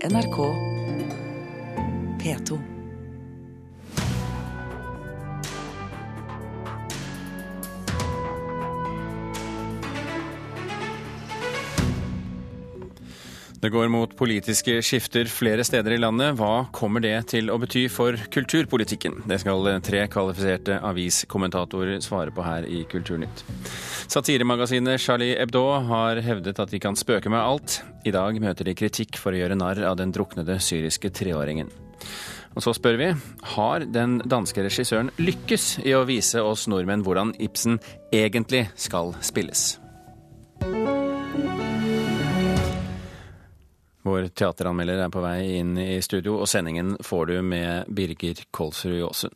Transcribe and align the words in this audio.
NRK 0.00 0.54
P2. 2.18 2.77
Det 13.60 13.68
går 13.74 13.88
mot 13.90 14.12
politiske 14.16 14.76
skifter 14.86 15.26
flere 15.26 15.64
steder 15.66 15.96
i 15.96 15.98
landet. 15.98 16.36
Hva 16.38 16.68
kommer 16.70 17.02
det 17.02 17.16
til 17.32 17.50
å 17.50 17.56
bety 17.58 17.88
for 17.90 18.14
kulturpolitikken? 18.30 19.24
Det 19.26 19.40
skal 19.42 19.66
tre 19.82 20.04
kvalifiserte 20.06 20.76
aviskommentatorer 20.86 21.98
svare 22.04 22.30
på 22.34 22.44
her 22.46 22.68
i 22.70 22.84
Kulturnytt. 22.86 23.42
Satiremagasinet 24.06 25.02
Charlie 25.02 25.34
Hebdo 25.40 25.64
har 25.90 26.22
hevdet 26.22 26.62
at 26.62 26.70
de 26.70 26.78
kan 26.82 26.98
spøke 26.98 27.32
med 27.34 27.42
alt. 27.42 27.80
I 28.06 28.14
dag 28.14 28.38
møter 28.38 28.70
de 28.70 28.76
kritikk 28.78 29.18
for 29.18 29.34
å 29.34 29.42
gjøre 29.42 29.58
narr 29.58 29.82
av 29.90 29.98
den 29.98 30.14
druknede 30.14 30.60
syriske 30.62 31.10
treåringen. 31.10 31.72
Og 32.54 32.62
så 32.62 32.76
spør 32.78 33.00
vi 33.02 33.10
har 33.56 33.88
den 33.90 34.20
danske 34.22 34.62
regissøren 34.62 35.10
lykkes 35.18 35.80
i 35.82 35.98
å 35.98 36.06
vise 36.06 36.42
oss 36.46 36.68
nordmenn 36.70 37.02
hvordan 37.06 37.34
Ibsen 37.42 37.82
egentlig 38.14 38.68
skal 38.78 39.16
spilles? 39.18 39.74
Vår 44.06 44.28
teateranmelder 44.30 45.02
er 45.04 45.12
på 45.12 45.22
vei 45.24 45.58
inn 45.58 45.74
i 45.80 45.98
studio, 46.04 46.38
og 46.42 46.48
sendingen 46.50 46.96
får 47.04 47.30
du 47.32 47.36
med 47.42 47.90
Birger 47.90 48.44
Kolsrud 48.54 48.98
Jåsund. 49.00 49.34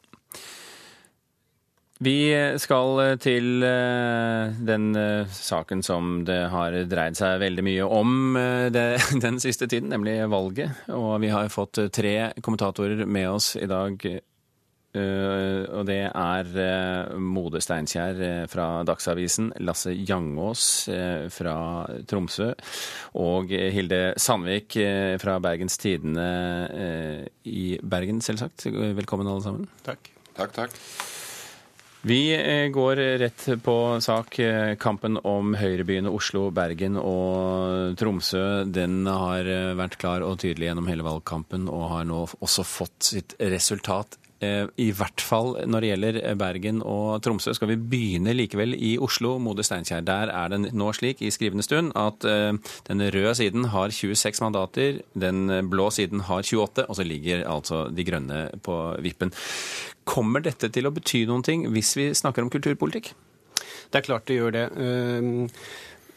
Vi 2.02 2.34
skal 2.58 3.18
til 3.22 3.62
eh, 3.62 4.54
den 4.66 4.88
eh, 4.98 5.28
saken 5.30 5.84
som 5.86 6.24
det 6.26 6.40
har 6.50 6.74
dreid 6.90 7.14
seg 7.14 7.38
veldig 7.38 7.62
mye 7.62 7.86
om 7.86 8.34
eh, 8.40 8.66
den 9.26 9.38
siste 9.42 9.68
tiden, 9.70 9.92
nemlig 9.92 10.16
valget. 10.32 10.82
Og 10.90 11.20
vi 11.22 11.30
har 11.30 11.52
fått 11.52 11.78
tre 11.94 12.32
kommentatorer 12.42 13.04
med 13.06 13.30
oss 13.30 13.54
i 13.54 13.70
dag 13.70 14.02
og 14.92 15.86
det 15.88 16.02
er 16.04 16.48
uh, 16.52 17.14
Mode 17.16 17.62
Steinkjer 17.64 18.18
uh, 18.20 18.44
fra 18.50 18.66
Dagsavisen, 18.84 19.48
Lasse 19.64 19.94
Jangås 19.96 20.66
fra 21.32 21.56
Tromsø 22.08 22.50
og 23.20 23.52
Hilde 23.52 24.02
Sandvik 24.20 24.76
fra 25.22 25.38
Bergens 25.42 25.78
Tidende 25.80 26.26
i 27.48 27.78
Bergen, 27.82 28.20
selvsagt. 28.24 28.66
Velkommen, 28.68 29.28
alle 29.28 29.44
sammen. 29.44 29.66
Takk. 29.86 30.12
Takk, 30.36 30.54
takk. 30.56 30.76
Vi 32.02 32.34
går 32.74 32.98
rett 33.22 33.44
på 33.62 33.76
sak. 34.02 34.38
Kampen 34.82 35.20
om 35.28 35.52
høyrebyene 35.54 36.10
Oslo, 36.10 36.48
Bergen 36.54 36.98
og 36.98 37.94
Tromsø 38.00 38.64
den 38.66 39.04
har 39.06 39.46
vært 39.78 40.00
klar 40.02 40.26
og 40.26 40.40
tydelig 40.42 40.70
gjennom 40.72 40.90
hele 40.90 41.06
valgkampen 41.06 41.70
og 41.70 41.86
har 41.94 42.08
nå 42.10 42.24
også 42.40 42.66
fått 42.66 43.12
sitt 43.12 43.36
resultat 43.38 44.18
Eh, 44.21 44.21
I 44.42 44.88
hvert 44.96 45.22
fall 45.22 45.54
når 45.70 45.84
det 45.84 45.90
gjelder 45.90 46.18
eh, 46.22 46.36
Bergen 46.38 46.80
og 46.86 47.22
Tromsø. 47.24 47.54
Skal 47.56 47.72
vi 47.72 47.78
begynne 47.94 48.34
likevel 48.34 48.74
i 48.74 48.94
Oslo, 49.02 49.36
Mode 49.42 49.64
Steinkjer. 49.66 50.04
Der 50.06 50.32
er 50.32 50.52
det 50.52 50.72
nå 50.74 50.90
slik 50.96 51.22
i 51.22 51.30
skrivende 51.34 51.64
stund 51.66 51.92
at 51.98 52.26
eh, 52.28 52.50
den 52.88 53.04
røde 53.14 53.34
siden 53.38 53.68
har 53.74 53.94
26 53.94 54.42
mandater, 54.44 55.02
den 55.14 55.46
blå 55.70 55.90
siden 55.94 56.24
har 56.28 56.42
28, 56.42 56.86
og 56.88 56.98
så 56.98 57.06
ligger 57.06 57.46
altså 57.48 57.84
De 57.92 58.06
grønne 58.06 58.42
på 58.62 58.78
vippen. 59.04 59.32
Kommer 60.08 60.42
dette 60.42 60.72
til 60.72 60.88
å 60.88 60.94
bety 60.94 61.24
noen 61.28 61.46
ting 61.46 61.68
hvis 61.72 61.94
vi 61.98 62.10
snakker 62.16 62.42
om 62.42 62.50
kulturpolitikk? 62.52 63.12
Det 63.92 64.00
er 64.00 64.06
klart 64.06 64.26
det 64.26 64.38
gjør 64.38 64.54
det. 64.56 64.66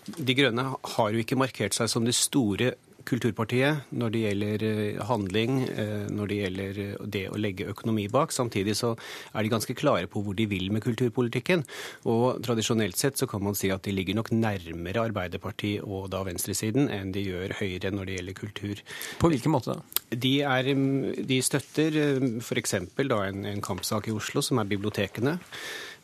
De 0.05 0.35
Grønne 0.37 0.65
har 0.95 1.13
jo 1.13 1.21
ikke 1.21 1.37
markert 1.39 1.75
seg 1.75 1.89
som 1.91 2.05
det 2.05 2.13
store 2.15 2.75
Kulturpartiet 3.05 3.91
når 3.95 4.13
det 4.13 4.21
gjelder 4.23 4.65
eh, 4.65 5.01
handling, 5.07 5.59
eh, 5.69 6.07
når 6.11 6.31
det 6.31 6.39
gjelder 6.39 6.79
eh, 6.83 7.05
det 7.15 7.23
å 7.29 7.39
legge 7.39 7.69
økonomi 7.71 8.07
bak. 8.11 8.33
Samtidig 8.35 8.75
så 8.79 8.93
er 9.33 9.45
de 9.45 9.51
ganske 9.53 9.75
klare 9.77 10.09
på 10.11 10.23
hvor 10.25 10.37
de 10.37 10.47
vil 10.49 10.71
med 10.73 10.83
kulturpolitikken. 10.85 11.65
Og 12.11 12.41
tradisjonelt 12.45 12.99
sett 12.99 13.21
så 13.21 13.29
kan 13.29 13.43
man 13.45 13.57
si 13.57 13.71
at 13.73 13.85
de 13.85 13.93
ligger 13.95 14.17
nok 14.17 14.33
nærmere 14.33 15.05
Arbeiderpartiet 15.05 15.85
og 15.85 16.09
da 16.13 16.23
venstresiden 16.27 16.89
enn 16.93 17.13
de 17.15 17.27
gjør 17.27 17.57
Høyre 17.61 17.93
når 17.93 18.09
det 18.09 18.19
gjelder 18.19 18.39
kultur. 18.39 18.85
På 19.21 19.31
hvilken 19.31 19.53
måte 19.53 19.75
da? 19.75 20.05
De, 20.15 20.35
er, 20.45 20.71
mm, 20.73 21.25
de 21.29 21.41
støtter 21.45 21.99
f.eks. 22.41 22.77
en, 22.79 23.45
en 23.49 23.65
kampsak 23.65 24.09
i 24.09 24.15
Oslo, 24.15 24.43
som 24.45 24.61
er 24.61 24.69
bibliotekene 24.69 25.37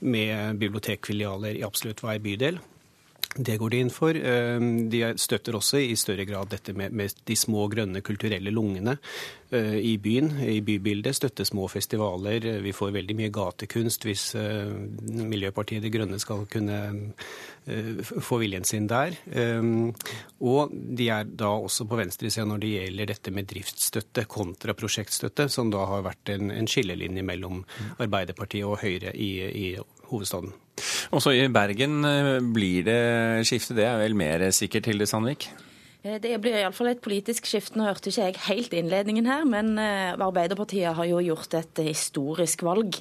med 0.01 0.61
bibliotekfilialer 0.61 1.59
i 1.59 1.66
absolutt 1.66 2.01
hver 2.03 2.22
bydel. 2.22 2.61
Det 3.35 3.55
går 3.57 3.69
de 3.69 3.79
inn 3.79 3.89
for. 3.93 4.17
Ehm, 4.17 4.89
de 4.91 5.05
støtter 5.15 5.55
også 5.55 5.79
i 5.79 5.95
større 5.95 6.25
grad 6.27 6.49
dette 6.51 6.73
med, 6.75 6.91
med 6.91 7.13
de 7.27 7.35
små 7.39 7.67
grønne 7.71 8.01
kulturelle 8.03 8.51
lungene 8.51 8.97
eh, 9.55 9.77
i 9.79 9.93
byen, 10.03 10.33
i 10.43 10.57
bybildet. 10.67 11.15
Støtte 11.15 11.45
små 11.47 11.69
festivaler. 11.71 12.43
Vi 12.65 12.73
får 12.75 12.91
veldig 12.97 13.15
mye 13.15 13.31
gatekunst 13.31 14.03
hvis 14.07 14.25
eh, 14.35 14.73
Miljøpartiet 15.15 15.85
De 15.85 15.93
Grønne 15.93 16.19
skal 16.19 16.43
kunne 16.51 16.81
eh, 17.71 18.03
få 18.03 18.41
viljen 18.43 18.67
sin 18.67 18.91
der. 18.91 19.15
Ehm, 19.31 19.93
og 20.43 20.75
de 20.75 21.07
er 21.15 21.31
da 21.31 21.53
også 21.55 21.87
på 21.87 22.01
venstresida 22.01 22.43
når 22.49 22.65
det 22.65 22.73
gjelder 22.75 23.13
dette 23.13 23.31
med 23.31 23.47
driftsstøtte 23.47 24.27
kontra 24.27 24.75
prosjektstøtte, 24.75 25.47
som 25.47 25.71
da 25.71 25.87
har 25.87 26.03
vært 26.09 26.35
en, 26.35 26.51
en 26.51 26.67
skillelinje 26.67 27.23
mellom 27.23 27.63
Arbeiderpartiet 27.95 28.67
og 28.67 28.81
Høyre 28.83 29.15
i, 29.15 29.33
i 29.39 29.67
hovedstaden. 30.11 30.53
Også 31.16 31.33
i 31.35 31.47
Bergen 31.51 32.05
eh, 32.07 32.38
blir 32.53 32.85
det 32.88 33.01
skifte, 33.49 33.75
det 33.77 33.88
er 33.88 33.99
vel 34.01 34.17
mer 34.17 34.49
sikkert, 34.55 34.89
Hilde 34.91 35.09
Sandvik? 35.09 35.49
Eh, 36.01 36.17
det 36.17 36.34
blir 36.41 36.56
iallfall 36.57 36.89
et 36.91 37.01
politisk 37.03 37.45
skifte. 37.45 37.78
Nå 37.78 37.85
hørte 37.85 38.09
ikke 38.09 38.25
jeg 38.25 38.41
helt 38.47 38.73
innledningen 38.73 39.28
her, 39.29 39.44
men 39.45 39.75
eh, 39.78 40.16
Arbeiderpartiet 40.17 40.95
har 40.97 41.07
jo 41.09 41.19
gjort 41.22 41.53
et 41.59 41.81
historisk 41.85 42.63
valg. 42.66 42.97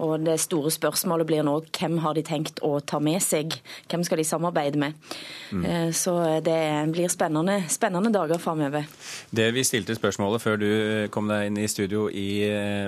Og 0.00 0.14
det 0.24 0.38
store 0.40 0.72
spørsmålet 0.72 1.28
blir 1.28 1.44
nå 1.44 1.58
hvem 1.76 1.98
har 2.04 2.16
de 2.16 2.24
tenkt 2.26 2.62
å 2.64 2.78
ta 2.80 3.00
med 3.02 3.20
seg? 3.24 3.58
Hvem 3.90 4.04
skal 4.06 4.20
de 4.20 4.26
samarbeide 4.28 4.80
med? 4.80 4.96
Mm. 5.52 5.92
Så 5.96 6.14
det 6.44 6.56
blir 6.92 7.10
spennende, 7.12 7.58
spennende 7.72 8.12
dager 8.14 8.40
framover. 8.42 8.86
Det 9.30 9.48
vi 9.54 9.64
stilte 9.66 9.96
spørsmålet 9.96 10.42
før 10.42 10.60
du 10.60 10.70
kom 11.14 11.28
deg 11.30 11.50
inn 11.50 11.60
i 11.60 11.68
studio 11.70 12.06
i 12.10 12.28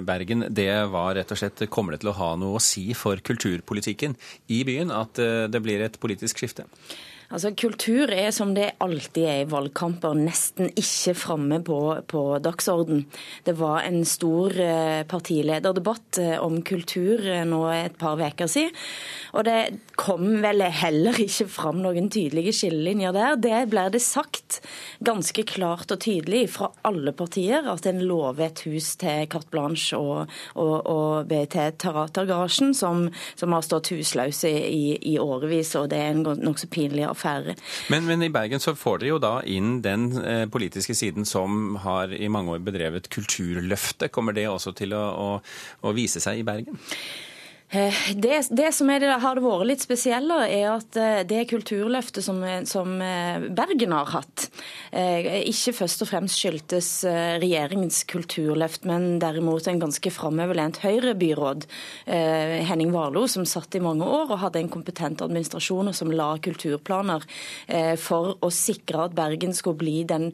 Bergen, 0.07 0.47
det 0.49 0.71
var 0.93 1.15
rett 1.19 1.35
og 1.35 1.41
slett 1.41 1.67
kommer 1.73 1.95
det 1.95 2.03
til 2.05 2.13
å 2.13 2.19
ha 2.19 2.33
noe 2.41 2.59
å 2.59 2.63
si 2.63 2.87
for 2.99 3.21
kulturpolitikken 3.25 4.17
i 4.55 4.63
byen 4.69 4.95
at 4.95 5.21
det 5.53 5.63
blir 5.65 5.85
et 5.85 6.01
politisk 6.03 6.43
skifte? 6.45 6.69
Altså, 7.29 7.51
Kultur 7.53 8.09
er 8.09 8.31
som 8.33 8.55
det 8.57 8.71
alltid 8.81 9.27
er 9.29 9.43
i 9.43 9.49
valgkamper, 9.51 10.17
nesten 10.17 10.71
ikke 10.81 11.13
framme 11.13 11.59
på, 11.61 11.77
på 12.09 12.23
dagsorden. 12.41 13.03
Det 13.45 13.53
var 13.59 13.83
en 13.85 14.01
stor 14.09 14.55
eh, 14.57 15.03
partilederdebatt 15.09 16.21
eh, 16.23 16.39
om 16.41 16.63
kultur 16.65 17.21
eh, 17.29 17.45
nå 17.45 17.59
et 17.75 17.99
par 18.01 18.17
uker 18.17 18.49
siden. 18.49 18.73
Og 19.37 19.45
det 19.45 19.59
kom 20.01 20.39
vel 20.41 20.65
heller 20.73 21.19
ikke 21.21 21.51
fram 21.53 21.83
noen 21.85 22.09
tydelige 22.09 22.55
skillelinjer 22.63 23.13
der. 23.13 23.37
Det 23.45 23.61
ble 23.75 23.85
det 23.93 24.01
sagt 24.01 24.63
ganske 25.05 25.45
klart 25.53 25.93
og 25.93 26.01
tydelig 26.01 26.47
fra 26.55 26.71
alle 26.89 27.13
partier 27.13 27.69
at 27.69 27.91
en 27.91 28.01
lover 28.09 28.47
et 28.47 28.65
hus 28.65 28.95
til 29.05 29.29
Carte 29.29 29.53
Blanche 29.53 30.01
og, 30.01 30.33
og, 30.57 30.75
og 30.89 31.29
BT 31.29 31.59
Taratergarasjen, 31.85 32.73
som, 32.73 33.11
som, 33.37 33.53
har 33.53 33.69
stått 33.69 33.93
husløse 33.93 34.49
i, 34.49 34.97
i 35.13 35.19
årevis, 35.21 35.77
og 35.77 35.93
det 35.93 36.01
er 36.01 36.17
en 36.17 36.25
nokså 36.25 36.73
pinlig 36.73 37.05
affære 37.05 37.18
færre. 37.19 37.57
Men, 37.93 38.07
men, 38.09 38.25
i 38.27 38.33
Bergen 38.33 38.63
så 38.63 38.75
får 38.79 39.03
dere 39.03 39.13
jo 39.15 39.23
da 39.23 39.35
inn 39.47 39.79
den 39.85 40.11
eh, 40.23 40.45
politiske 40.51 40.97
siden 40.99 41.29
som 41.29 41.79
har 41.85 42.15
i 42.15 42.31
mange 42.33 42.57
år 42.57 42.65
bedrevet 42.65 43.11
Kulturløftet. 43.13 44.13
Kommer 44.15 44.37
det 44.37 44.49
også 44.51 44.75
til 44.79 44.95
å, 44.97 45.05
å, 45.13 45.31
å 45.83 45.97
vise 45.97 46.23
seg 46.23 46.43
i 46.43 46.47
Bergen? 46.47 46.79
Eh, 47.71 47.95
det, 48.15 48.49
det, 48.51 48.73
som 48.73 48.89
det, 48.89 49.11
har 49.21 49.39
vært 49.45 49.67
litt 49.69 49.83
spesielle, 49.85 50.39
er 50.49 50.71
at 50.73 50.97
eh, 50.97 51.21
det 51.29 51.43
kulturløftet 51.51 52.25
som, 52.25 52.41
som, 52.65 52.95
eh, 53.05 53.45
Bergen 53.53 53.93
har 53.93 54.09
hatt, 54.09 54.47
ikke 54.89 55.75
først 55.77 56.03
og 56.05 56.09
fremst 56.09 56.39
skyldtes 56.41 56.89
regjeringens 57.43 58.01
kulturløft, 58.09 58.87
men 58.89 59.19
derimot 59.21 59.67
en 59.69 59.83
ganske 59.83 60.11
framoverlent 60.15 60.79
Høyre-byråd, 60.81 61.67
Henning 62.09 62.95
Warloe, 62.95 63.29
som 63.29 63.45
satt 63.49 63.77
i 63.77 63.83
mange 63.85 64.07
år 64.07 64.33
og 64.33 64.41
hadde 64.41 64.63
en 64.63 64.71
kompetent 64.73 65.21
administrasjon 65.25 65.91
og 65.91 65.97
som 65.97 66.13
la 66.15 66.31
kulturplaner 66.41 67.27
for 68.01 68.39
å 68.41 68.51
sikre 68.55 69.05
at 69.11 69.17
Bergen 69.19 69.53
skulle 69.57 69.81
bli 69.83 69.97
den, 70.09 70.31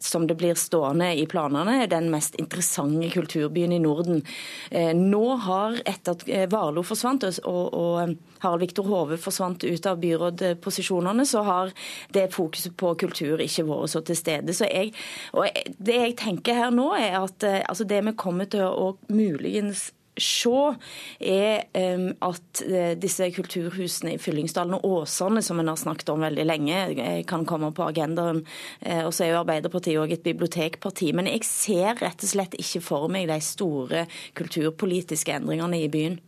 som 0.00 0.24
det 0.30 0.38
blir 0.40 0.56
stående 0.56 1.10
i 1.18 1.26
planene, 1.28 1.82
den 1.90 2.08
mest 2.14 2.38
interessante 2.40 3.12
kulturbyen 3.12 3.76
i 3.76 3.82
Norden. 3.82 4.24
Nå 4.72 5.24
har 5.44 5.82
etter 5.84 6.16
at 6.16 6.26
Warloe 6.54 6.77
Warloe 6.78 6.86
forsvant 6.86 7.26
og, 7.46 7.74
og 7.74 8.14
Harald 8.42 8.62
Viktor 8.62 8.86
Hove 8.86 9.18
forsvant 9.18 9.64
ut 9.64 9.86
av 9.86 9.98
byrådposisjonene, 9.98 11.26
så 11.26 11.42
har 11.42 11.74
det 12.14 12.30
fokuset 12.34 12.76
på 12.78 12.94
kultur 12.98 13.42
ikke 13.42 13.66
vært 13.66 13.94
så 13.94 14.02
til 14.06 14.18
stede. 14.18 14.54
Så 14.54 14.68
jeg, 14.70 14.94
og 15.32 15.48
det 15.78 15.98
jeg 15.98 16.18
tenker 16.18 16.54
her 16.54 16.74
nå, 16.74 16.92
er 16.94 17.18
at 17.20 17.46
eh, 17.46 17.62
altså 17.66 17.86
det 17.88 18.02
vi 18.06 18.18
kommer 18.18 18.48
til 18.50 18.66
å 18.68 18.96
muligens 19.10 19.90
se, 20.18 20.50
er 21.22 21.60
at 22.26 22.62
disse 22.98 23.28
kulturhusene 23.36 24.16
i 24.16 24.18
Fyllingsdalen 24.18 24.74
og 24.74 25.04
Åsane, 25.04 25.38
som 25.46 25.60
en 25.62 25.70
har 25.70 25.78
snakket 25.78 26.10
om 26.10 26.24
veldig 26.26 26.42
lenge, 26.42 26.80
kan 27.30 27.46
komme 27.46 27.70
på 27.70 27.86
agendaen. 27.86 28.40
Og 29.04 29.12
så 29.14 29.28
er 29.28 29.30
jo 29.30 29.44
Arbeiderpartiet 29.44 30.00
òg 30.02 30.16
et 30.16 30.26
bibliotekparti. 30.26 31.12
Men 31.14 31.30
jeg 31.30 31.46
ser 31.46 32.02
rett 32.02 32.26
og 32.26 32.32
slett 32.32 32.58
ikke 32.58 32.82
for 32.82 33.06
meg 33.14 33.30
de 33.30 33.38
store 33.46 34.08
kulturpolitiske 34.34 35.38
endringene 35.38 35.84
i 35.84 35.92
byen. 35.92 36.18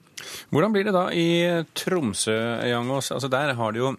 Hvordan 0.50 0.74
blir 0.74 0.86
det 0.86 0.94
da 0.96 1.08
i 1.14 1.28
Tromsø, 1.76 2.36
Jangås? 2.68 3.10
Altså 3.14 3.30
Der 3.32 3.54
har 3.58 3.74
det 3.74 3.82
jo 3.82 3.94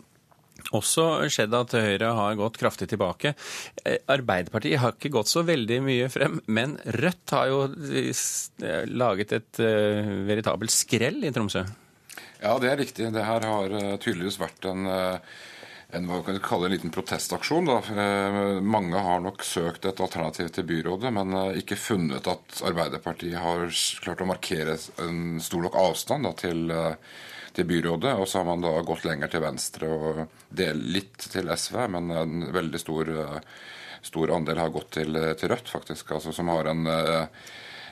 også 0.78 1.06
skjedd 1.32 1.56
at 1.58 1.74
Høyre 1.74 2.12
har 2.18 2.38
gått 2.40 2.60
kraftig 2.62 2.88
tilbake. 2.92 3.34
Eh, 3.84 3.98
Arbeiderpartiet 4.14 4.82
har 4.82 4.96
ikke 4.96 5.14
gått 5.18 5.32
så 5.32 5.44
veldig 5.48 5.80
mye 5.86 6.10
frem, 6.14 6.40
men 6.54 6.78
Rødt 7.02 7.34
har 7.36 7.50
jo 7.52 7.62
eh, 7.74 8.84
laget 8.92 9.34
et 9.38 9.62
uh, 9.64 10.12
veritabelt 10.28 10.74
skrell 10.74 11.24
i 11.26 11.34
Tromsø. 11.34 11.66
Ja, 12.42 12.56
det 12.62 12.72
er 12.72 12.80
riktig. 12.80 13.10
Det 13.14 13.26
her 13.26 13.46
har 13.46 13.74
tydeligvis 14.02 14.40
vært 14.42 14.66
en 14.70 14.88
en 15.92 16.08
hva 16.08 16.22
kan 16.24 16.40
kalle 16.44 16.70
en 16.70 16.74
liten 16.76 16.94
protestaksjon. 16.94 17.68
Da. 17.68 17.80
Mange 18.64 19.02
har 19.04 19.24
nok 19.24 19.44
søkt 19.44 19.86
et 19.86 20.00
alternativ 20.04 20.54
til 20.56 20.68
byrådet, 20.70 21.12
men 21.14 21.36
ikke 21.60 21.80
funnet 21.80 22.30
at 22.32 22.64
Arbeiderpartiet 22.68 23.40
har 23.42 23.68
klart 24.04 24.24
å 24.24 24.30
markere 24.30 24.78
en 25.04 25.42
stor 25.44 25.68
nok 25.68 25.78
avstand 25.82 26.30
da, 26.30 26.34
til 26.40 26.72
til 27.54 27.68
byrådet. 27.68 28.14
Og 28.16 28.28
så 28.28 28.40
har 28.40 28.48
man 28.48 28.64
da 28.64 28.74
gått 28.86 29.06
lenger 29.08 29.32
til 29.32 29.44
venstre 29.44 29.90
og 29.92 30.22
delt 30.50 30.88
litt 30.96 31.30
til 31.34 31.52
SV, 31.52 31.78
men 31.96 32.12
en 32.16 32.46
veldig 32.54 32.80
stor, 32.82 33.12
stor 34.02 34.36
andel 34.38 34.62
har 34.62 34.74
gått 34.74 34.94
til, 35.00 35.20
til 35.40 35.52
Rødt, 35.52 35.72
faktisk. 35.72 36.14
Altså 36.16 36.34
som 36.36 36.52
har 36.52 36.72
en 36.72 36.88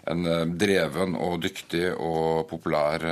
en 0.07 0.53
dreven 0.59 1.15
og 1.19 1.39
dyktig 1.43 1.89
og 1.95 2.45
populær 2.49 3.03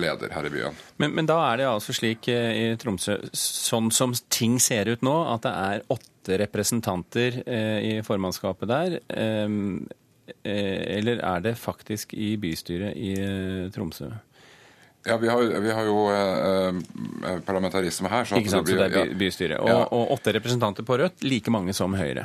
leder 0.00 0.34
her 0.34 0.48
i 0.48 0.52
byen. 0.52 0.78
Men, 1.02 1.14
men, 1.16 1.28
da 1.28 1.38
er 1.48 1.62
det 1.62 1.68
altså 1.70 1.94
slik 1.96 2.28
i 2.32 2.74
Tromsø, 2.80 3.18
sånn 3.32 3.90
som 3.94 4.14
ting 4.32 4.58
ser 4.62 4.90
ut 4.92 5.04
nå, 5.06 5.14
at 5.32 5.46
det 5.46 5.54
er 5.54 5.86
åtte 5.94 6.38
representanter 6.40 7.40
i 7.44 7.96
formannskapet 8.06 8.70
der. 8.70 8.98
Eller 10.44 11.24
er 11.24 11.42
det 11.44 11.56
faktisk 11.60 12.14
i 12.16 12.34
bystyret 12.40 12.96
i 12.96 13.16
Tromsø? 13.74 14.12
Ja, 15.06 15.16
vi 15.16 15.28
har, 15.28 15.42
vi 15.42 15.72
har 15.72 15.84
jo 15.84 15.98
eh, 16.08 17.40
parlamentarisme 17.44 18.08
her. 18.08 18.24
Ikke 18.38 18.52
sant, 18.52 18.68
så 18.68 18.78
det 18.78 18.86
er 18.88 19.12
bystyret. 19.20 19.58
Og, 19.60 19.68
ja. 19.68 19.82
og 19.92 20.14
åtte 20.16 20.32
representanter 20.32 20.86
på 20.86 20.96
Rødt, 21.00 21.26
like 21.28 21.52
mange 21.52 21.74
som 21.76 21.92
Høyre. 21.98 22.24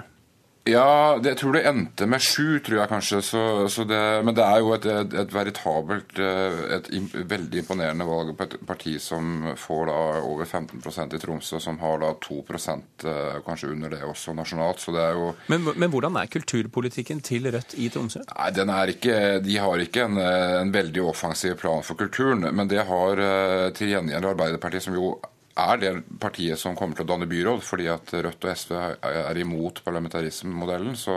Ja, 0.68 1.18
det, 1.22 1.34
jeg 1.34 1.40
tror 1.40 1.56
det 1.56 1.62
endte 1.70 2.06
med 2.10 2.24
sju, 2.24 2.60
tror 2.64 2.82
jeg 2.82 2.92
kanskje. 2.92 3.22
Så, 3.26 3.44
så 3.72 3.86
det, 3.88 4.00
men 4.26 4.36
det 4.38 4.44
er 4.44 4.60
jo 4.62 4.74
et, 4.76 4.86
et, 4.92 5.16
et 5.24 5.34
veritabelt 5.34 6.20
et 6.20 6.90
et, 6.90 7.16
veldig 7.30 7.62
imponerende 7.64 8.08
valg 8.08 8.34
på 8.38 8.48
et 8.48 8.56
parti 8.68 8.96
som 9.02 9.50
får 9.60 9.90
da 9.90 9.98
over 10.26 10.46
15% 10.46 11.16
i 11.16 11.22
Tromsø, 11.22 11.62
som 11.64 11.80
har 11.82 12.02
da 12.04 12.12
2 12.26 12.42
eh, 12.44 13.40
kanskje 13.46 13.72
under 13.72 13.96
det 13.96 14.04
også 14.04 14.36
nasjonalt. 14.38 14.84
Så 14.84 14.94
det 14.96 15.04
er 15.04 15.18
jo 15.18 15.32
men, 15.48 15.68
men 15.76 15.94
hvordan 15.94 16.20
er 16.20 16.32
kulturpolitikken 16.32 17.24
til 17.26 17.50
Rødt 17.54 17.76
i 17.78 17.90
Tromsø? 17.94 18.24
Nei, 18.30 18.52
den 18.56 18.74
er 18.74 18.94
ikke, 18.94 19.18
De 19.46 19.58
har 19.58 19.86
ikke 19.86 20.06
en, 20.06 20.20
en 20.20 20.74
veldig 20.74 21.04
offensiv 21.08 21.58
plan 21.62 21.84
for 21.86 22.00
kulturen, 22.00 22.46
men 22.56 22.70
det 22.70 22.86
har 22.90 23.26
eh, 23.26 23.68
til 23.78 23.96
gjengjeld 23.96 24.34
Arbeiderpartiet, 24.34 24.86
som 24.86 24.98
jo 24.98 25.16
er 25.60 25.82
det 25.82 25.94
partiet 26.22 26.60
som 26.62 26.76
kommer 26.78 26.98
til 26.98 27.06
å 27.08 27.12
danne 27.14 27.30
byråd, 27.30 27.64
fordi 27.66 27.88
at 27.92 28.14
Rødt 28.14 28.46
og 28.46 28.52
SV 28.52 28.76
er 28.78 29.40
imot 29.42 29.82
parlamentarismemodellen. 29.86 30.98
Så, 31.00 31.16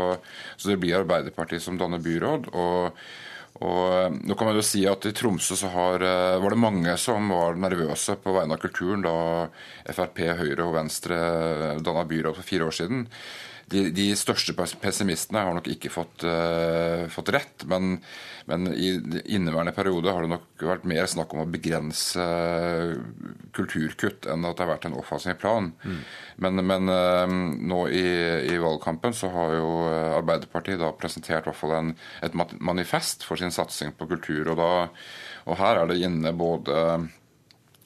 så 0.57 0.73
det 0.73 0.79
blir 0.83 1.01
Arbeiderpartiet 1.01 1.65
som 1.65 1.81
danner 1.81 2.03
byråd. 2.03 2.51
og 2.53 3.05
og 3.63 4.17
nå 4.27 4.35
kan 4.35 4.49
man 4.49 4.57
jo 4.57 4.65
si 4.65 4.81
at 4.89 5.05
I 5.07 5.13
Tromsø 5.15 5.55
så 5.61 5.69
har, 5.71 6.03
eh, 6.03 6.41
var 6.41 6.51
det 6.51 6.59
mange 6.59 6.97
som 6.99 7.29
var 7.31 7.55
nervøse 7.61 8.17
på 8.19 8.33
vegne 8.35 8.57
av 8.57 8.63
kulturen 8.63 9.05
da 9.05 9.15
Frp, 9.93 10.19
Høyre 10.41 10.65
og 10.65 10.75
Venstre 10.75 11.19
danna 11.85 12.03
byråd 12.09 12.39
for 12.39 12.49
fire 12.49 12.67
år 12.67 12.75
siden 12.81 13.05
de, 13.73 13.83
de, 13.95 14.05
største 14.19 14.55
pessimistene 14.55 15.43
har 15.47 15.57
nok 15.57 15.69
ikke 15.73 15.91
fått, 15.93 16.25
uh, 16.27 17.09
fått 17.13 17.33
rett. 17.35 17.65
Men, 17.71 17.97
men, 18.51 18.69
i 18.73 18.93
inneværende 19.35 19.75
periode 19.77 20.13
har 20.13 20.25
det 20.25 20.33
nok 20.35 20.65
vært 20.69 20.87
mer 20.89 21.09
snakk 21.11 21.35
om 21.35 21.45
å 21.45 21.49
begrense 21.51 22.23
uh, 22.23 22.95
kulturkutt 23.57 24.29
enn 24.31 24.47
at 24.49 24.59
det 24.59 24.67
har 24.67 24.73
vært 24.75 24.89
en 24.91 24.99
offensiv 25.01 25.39
plan. 25.43 25.73
Mm. 25.83 25.99
Men, 26.45 26.65
men 26.69 26.93
uh, 26.93 27.37
nå 27.73 27.83
i, 27.91 28.07
i, 28.53 28.61
valgkampen 28.63 29.17
så 29.17 29.33
har 29.33 29.57
jo 29.59 29.73
Arbeiderpartiet 30.13 30.81
da 30.83 30.93
presentert 30.97 31.49
hvert 31.49 31.59
fall 31.59 31.77
en, 31.79 31.93
et 32.23 32.37
manifest 32.61 33.27
for 33.27 33.41
sin 33.41 33.55
satsing 33.55 33.97
på 33.97 34.09
kultur. 34.15 34.53
Og, 34.53 34.57
da, 34.61 34.73
og 35.49 35.61
her 35.61 35.83
er 35.83 35.93
det 35.93 36.03
inne 36.05 36.37
både 36.37 36.79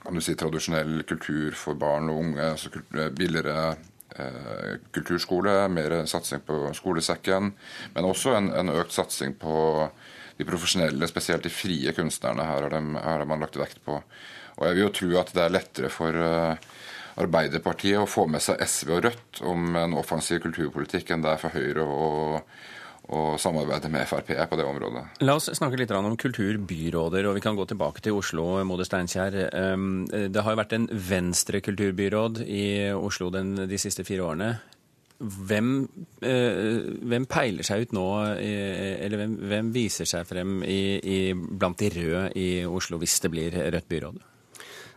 kan 0.07 0.15
du 0.15 0.23
si, 0.23 0.37
tradisjonell 0.39 1.01
kultur 1.09 1.55
for 1.59 1.75
barn 1.79 2.13
og 2.13 2.21
unge, 2.23 2.51
altså 2.55 2.71
billigere 3.19 3.57
Eh, 3.57 3.75
kulturskole, 4.95 5.55
mer 5.73 5.99
satsing 6.11 6.45
på 6.47 6.61
skolesekken, 6.77 7.53
men 7.95 8.09
også 8.09 8.37
en, 8.37 8.51
en, 8.57 8.73
økt 8.77 8.95
satsing 8.97 9.37
på 9.41 9.57
de 10.37 10.47
profesjonelle, 10.49 11.09
spesielt 11.09 11.47
de 11.47 11.53
frie 11.53 11.93
kunstnerne. 11.97 12.45
Her 12.45 12.69
har 12.69 13.25
man 13.29 13.45
lagt 13.45 13.59
vekt 13.61 13.81
på. 13.85 14.01
Og 14.57 14.67
Jeg 14.67 14.77
vil 14.77 14.87
jo 14.87 14.95
tro 14.99 15.11
at 15.21 15.33
det 15.37 15.45
er 15.45 15.53
lettere 15.53 15.93
for 15.93 16.17
eh, 16.17 16.67
Arbeiderpartiet 17.21 18.01
å 18.01 18.09
få 18.09 18.27
med 18.29 18.45
seg 18.45 18.61
SV 18.61 18.93
og 18.97 19.05
Rødt 19.07 19.43
om 19.49 19.77
en 19.81 19.97
offensiv 19.97 20.43
kulturpolitikk 20.45 21.13
enn 21.13 21.25
det 21.25 21.33
er 21.33 21.41
for 21.41 21.57
Høyre 21.57 21.85
og, 21.85 22.41
og 23.15 23.41
samarbeide 23.41 23.91
med 23.93 24.07
Frp 24.09 24.33
på 24.51 24.59
det 24.59 24.67
området. 24.67 25.05
La 25.27 25.37
oss 25.39 25.51
snakke 25.55 25.79
litt 25.79 25.93
om 25.95 26.17
kulturbyråder, 26.19 27.29
og 27.29 27.37
vi 27.39 27.45
kan 27.45 27.59
gå 27.59 27.67
tilbake 27.71 28.03
til 28.03 28.19
Oslo. 28.19 28.47
Mode 28.67 28.87
Steinkjer. 28.89 29.37
Det 30.33 30.43
har 30.43 30.55
jo 30.55 30.61
vært 30.61 30.75
en 30.77 30.89
Venstre-kulturbyråd 30.91 32.43
i 32.47 32.67
Oslo 32.97 33.31
den, 33.35 33.55
de 33.69 33.79
siste 33.81 34.05
fire 34.07 34.27
årene. 34.27 34.51
Hvem, 35.17 35.89
eh, 36.21 36.83
hvem, 37.09 37.25
peiler 37.25 37.65
seg 37.65 37.87
ut 37.87 37.95
nå, 37.97 38.07
eller 38.37 39.23
hvem, 39.23 39.37
hvem 39.49 39.71
viser 39.73 40.09
seg 40.09 40.27
frem 40.29 40.59
i, 40.67 40.81
i, 41.01 41.19
blant 41.33 41.79
de 41.81 41.89
røde 41.95 42.27
i 42.37 42.49
Oslo 42.69 43.01
hvis 43.01 43.21
det 43.25 43.33
blir 43.33 43.57
rødt 43.73 43.89
byråd? 43.89 44.25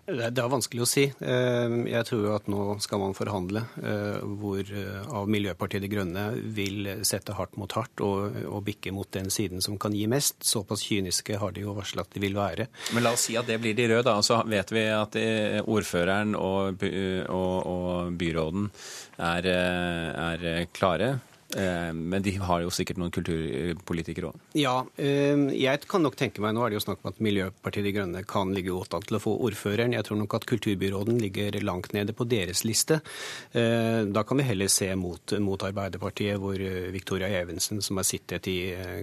Det 0.09 0.41
er 0.41 0.49
vanskelig 0.49 0.81
å 0.81 0.87
si. 0.89 1.03
Eh, 1.05 1.75
jeg 1.91 2.07
tror 2.07 2.25
at 2.33 2.47
nå 2.49 2.63
skal 2.81 3.01
man 3.03 3.15
forhandle 3.17 3.61
eh, 3.77 4.17
hvor 4.41 4.61
eh, 4.63 5.05
av 5.05 5.29
Miljøpartiet 5.29 5.83
De 5.83 5.89
Grønne 5.91 6.23
vil 6.55 6.89
sette 7.05 7.35
hardt 7.37 7.59
mot 7.61 7.71
hardt 7.77 8.01
og, 8.05 8.39
og, 8.47 8.63
bikke 8.65 8.93
mot 8.95 9.09
den 9.13 9.29
siden 9.33 9.61
som 9.61 9.77
kan 9.81 9.93
gi 9.93 10.07
mest. 10.09 10.41
Såpass 10.45 10.83
kyniske 10.87 11.37
har 11.41 11.53
de 11.53 11.67
jo 11.67 11.77
varslet 11.77 12.07
at 12.07 12.17
de 12.17 12.23
vil 12.25 12.37
være. 12.37 12.69
Men 12.95 13.05
la 13.05 13.13
oss 13.13 13.27
si 13.29 13.37
at 13.39 13.49
det 13.49 13.59
blir 13.61 13.77
de 13.77 13.89
røde, 13.91 14.07
da. 14.09 14.17
Så 14.25 14.41
vet 14.49 14.73
vi 14.73 14.85
at 14.93 15.17
ordføreren 15.69 16.35
og, 16.39 16.83
og, 17.29 17.55
og 17.69 18.19
byråden 18.19 18.69
er, 19.29 19.49
er 19.49 20.69
klare. 20.73 21.17
Eh, 21.57 21.93
men 21.93 22.21
de 22.21 22.35
har 22.37 22.61
jo 22.61 22.69
sikkert 22.73 22.99
noen 23.01 23.13
kulturpolitikere 23.13 24.29
òg? 24.29 24.41
Ja, 24.57 24.83
eh, 25.01 25.33
jeg 25.57 25.81
kan 25.89 26.03
nok 26.05 26.17
tenke 26.19 26.43
meg 26.43 26.53
Nå 26.53 26.61
er 26.61 26.69
det 26.69 26.77
jo 26.77 26.83
snakk 26.83 27.01
om 27.01 27.09
at 27.09 27.21
Miljøpartiet 27.25 27.87
De 27.87 27.93
Grønne 27.95 28.21
kan 28.29 28.53
ligge 28.53 28.75
godt 28.75 28.93
an 28.93 29.05
til 29.07 29.17
å 29.17 29.21
få 29.23 29.33
ordføreren. 29.47 29.95
Jeg 29.97 30.05
tror 30.05 30.19
nok 30.21 30.35
at 30.37 30.45
kulturbyråden 30.49 31.17
ligger 31.21 31.57
langt 31.65 31.95
nede 31.97 32.13
på 32.13 32.27
deres 32.29 32.61
liste. 32.67 32.99
Eh, 33.53 34.05
da 34.05 34.23
kan 34.23 34.37
vi 34.37 34.45
heller 34.45 34.69
se 34.69 34.91
mot, 34.95 35.33
mot 35.41 35.65
Arbeiderpartiet, 35.65 36.37
hvor 36.41 36.61
Victoria 36.93 37.31
Evensen, 37.41 37.81
som 37.81 37.97
har 37.97 38.05
sittet 38.05 38.47
i 38.51 38.59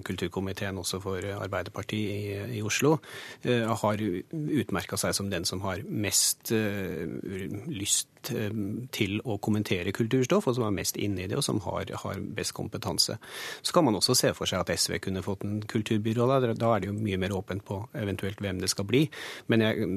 kulturkomiteen 0.06 0.78
også 0.78 1.00
for 1.02 1.26
Arbeiderpartiet 1.37 2.11
i, 2.14 2.59
i 2.59 2.62
Oslo, 2.62 2.97
har 3.47 4.02
utmerka 4.02 4.99
seg 5.00 5.14
som 5.16 5.30
den 5.30 5.47
som 5.49 5.62
har 5.64 5.82
mest 5.87 6.52
lyst 6.52 8.15
til 8.95 9.18
å 9.25 9.38
kommentere 9.42 9.95
kulturstoff, 9.97 10.49
og 10.49 10.56
som 10.59 10.66
er 10.68 10.76
mest 10.76 10.99
inne 11.00 11.25
i 11.25 11.28
det, 11.30 11.38
og 11.38 11.45
som 11.47 11.61
har, 11.66 11.90
har 12.04 12.23
best 12.37 12.54
kompetanse. 12.56 13.18
Så 13.62 13.76
kan 13.76 13.87
man 13.87 13.99
også 13.99 14.16
se 14.18 14.33
for 14.37 14.49
seg 14.49 14.62
at 14.62 14.73
SV 14.75 14.99
kunne 15.06 15.25
fått 15.25 15.45
en 15.47 15.61
kulturbyrå. 15.62 16.28
Da, 16.28 16.54
er 16.73 16.85
det 16.85 16.90
jo 16.90 16.97
mye 16.97 17.21
mer 17.21 17.37
åpent 17.37 17.64
på 17.66 17.83
eventuelt 17.97 18.40
hvem 18.42 18.62
det 18.62 18.73
skal 18.73 18.88
bli. 18.88 19.06
Men 19.52 19.64
jeg, 19.64 19.90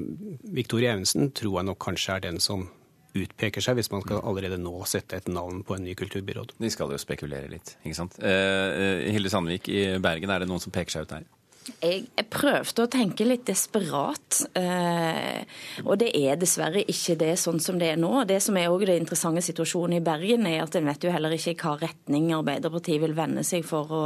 Victoria 0.56 0.96
Evensen 0.96 1.32
tror 1.36 1.60
jeg 1.60 1.70
nok 1.72 1.82
kanskje 1.90 2.18
er 2.18 2.28
den 2.30 2.44
som 2.44 2.68
utpeker 3.18 3.64
seg, 3.64 3.80
hvis 3.80 3.90
man 3.92 4.04
skal 4.04 4.22
allerede 4.22 4.60
nå 4.62 4.76
sette 4.90 5.18
et 5.18 5.30
navn 5.32 5.64
på 5.66 5.76
en 5.76 5.86
ny 5.88 5.96
kulturbyråd. 5.98 6.54
De 6.62 6.70
skal 6.72 6.94
jo 6.94 7.02
spekulere 7.02 7.50
litt, 7.52 7.76
ikke 7.82 7.98
sant. 7.98 8.20
Eh, 8.22 9.10
Hilde 9.10 9.32
Sandvik 9.34 9.70
i 9.74 9.84
Bergen, 10.04 10.30
er 10.30 10.44
det 10.44 10.50
noen 10.50 10.62
som 10.62 10.74
peker 10.76 10.94
seg 10.94 11.08
ut 11.08 11.16
der? 11.16 11.26
Jeg, 11.82 12.06
jeg 12.18 12.28
prøvde 12.32 12.84
å 12.86 12.90
tenke 12.92 13.26
litt 13.28 13.46
desperat, 13.48 14.40
eh, 14.58 15.42
og 15.86 16.00
det 16.02 16.10
er 16.18 16.40
dessverre 16.40 16.82
ikke 16.90 17.16
det 17.20 17.34
sånn 17.42 17.62
som 17.64 17.80
det 17.80 17.92
er 17.94 18.00
nå. 18.02 18.12
Det 18.30 18.40
som 18.44 18.58
er 18.60 18.70
også 18.70 18.90
det 18.90 18.98
interessante 19.02 19.44
situasjonen 19.46 19.98
i 20.00 20.04
Bergen, 20.04 20.48
er 20.50 20.64
at 20.64 20.78
en 20.78 20.90
vet 20.90 21.06
jo 21.06 21.14
heller 21.14 21.36
ikke 21.36 21.56
hva 21.62 21.76
retning 21.82 22.32
Arbeiderpartiet 22.36 23.02
vil 23.04 23.16
vende 23.18 23.44
seg 23.48 23.66
for 23.68 23.94
å, 23.94 24.04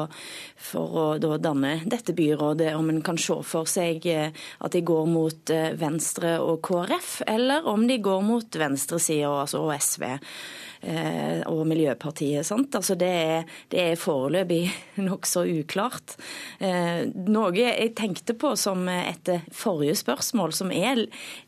for 0.60 1.00
å 1.00 1.38
danne 1.42 1.76
dette 1.90 2.16
byrådet. 2.18 2.74
Om 2.78 2.94
en 2.94 3.04
kan 3.06 3.20
se 3.22 3.40
for 3.48 3.70
seg 3.70 4.06
eh, 4.12 4.44
at 4.60 4.76
de 4.76 4.84
går 4.86 5.08
mot 5.10 5.54
eh, 5.54 5.72
Venstre 5.80 6.36
og 6.44 6.62
KrF, 6.68 7.16
eller 7.28 7.70
om 7.70 7.88
de 7.90 8.00
går 8.04 8.22
mot 8.26 8.60
venstresida, 8.64 9.32
altså 9.44 9.64
og 9.64 9.74
SV. 9.80 10.06
Og 11.50 11.62
Miljøpartiet. 11.70 12.46
Sant? 12.48 12.76
Altså 12.76 12.98
det 13.00 13.10
er, 13.10 13.50
det 13.72 13.82
er 13.84 14.00
foreløpig 14.00 14.62
nokså 15.08 15.46
uklart. 15.62 16.18
Noe 16.60 17.52
jeg 17.58 17.94
tenkte 18.00 18.36
på 18.38 18.54
som 18.60 18.88
etter 18.92 19.46
forrige 19.56 19.96
spørsmål, 20.02 20.56
som 20.56 20.74
er 20.76 21.06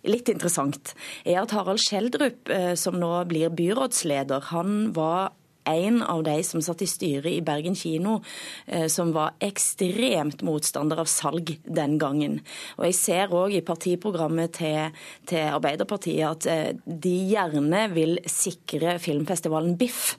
litt 0.08 0.32
interessant, 0.32 0.96
er 1.26 1.42
at 1.44 1.56
Harald 1.56 1.84
Skjeldrup, 1.84 2.52
som 2.80 3.00
nå 3.02 3.12
blir 3.30 3.52
byrådsleder, 3.56 4.52
han 4.54 4.94
var 4.96 5.34
en 5.66 6.04
av 6.04 6.24
de 6.24 6.44
som 6.44 6.62
satt 6.62 6.82
i 6.82 6.88
styret 6.90 7.32
i 7.32 7.42
Bergen 7.46 7.76
kino, 7.76 8.24
eh, 8.66 8.88
som 8.88 9.14
var 9.16 9.32
ekstremt 9.44 10.42
motstander 10.46 11.00
av 11.02 11.06
salg 11.10 11.60
den 11.64 11.98
gangen. 12.02 12.40
Og 12.78 12.86
Jeg 12.86 12.96
ser 12.96 13.28
òg 13.34 13.54
i 13.56 13.62
partiprogrammet 13.66 14.54
til, 14.60 14.92
til, 15.26 15.40
Arbeiderpartiet 15.56 16.30
at 16.30 16.46
eh, 16.52 16.74
de 16.86 17.30
gjerne 17.32 17.94
vil 17.94 18.20
sikre 18.30 19.00
filmfestivalen 19.02 19.78
BIFF. 19.78 20.18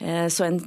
Eh, 0.00 0.28
så 0.28 0.44
en, 0.46 0.60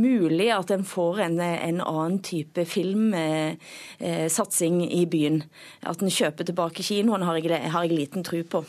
mulig 0.00 0.50
at 0.54 0.70
en 0.74 0.84
får 0.84 1.20
en, 1.26 1.40
en 1.40 1.80
annen 1.80 2.18
type 2.24 2.64
filmsatsing 2.64 4.90
i 4.90 5.06
byen. 5.10 5.42
At 5.86 6.02
en 6.02 6.10
kjøper 6.10 6.44
tilbake 6.48 6.82
kinoen, 6.86 7.22
har 7.26 7.34
jeg, 7.38 7.70
har 7.70 7.82
jeg 7.86 7.96
liten 7.96 8.22
tro 8.26 8.42
på. 8.42 8.64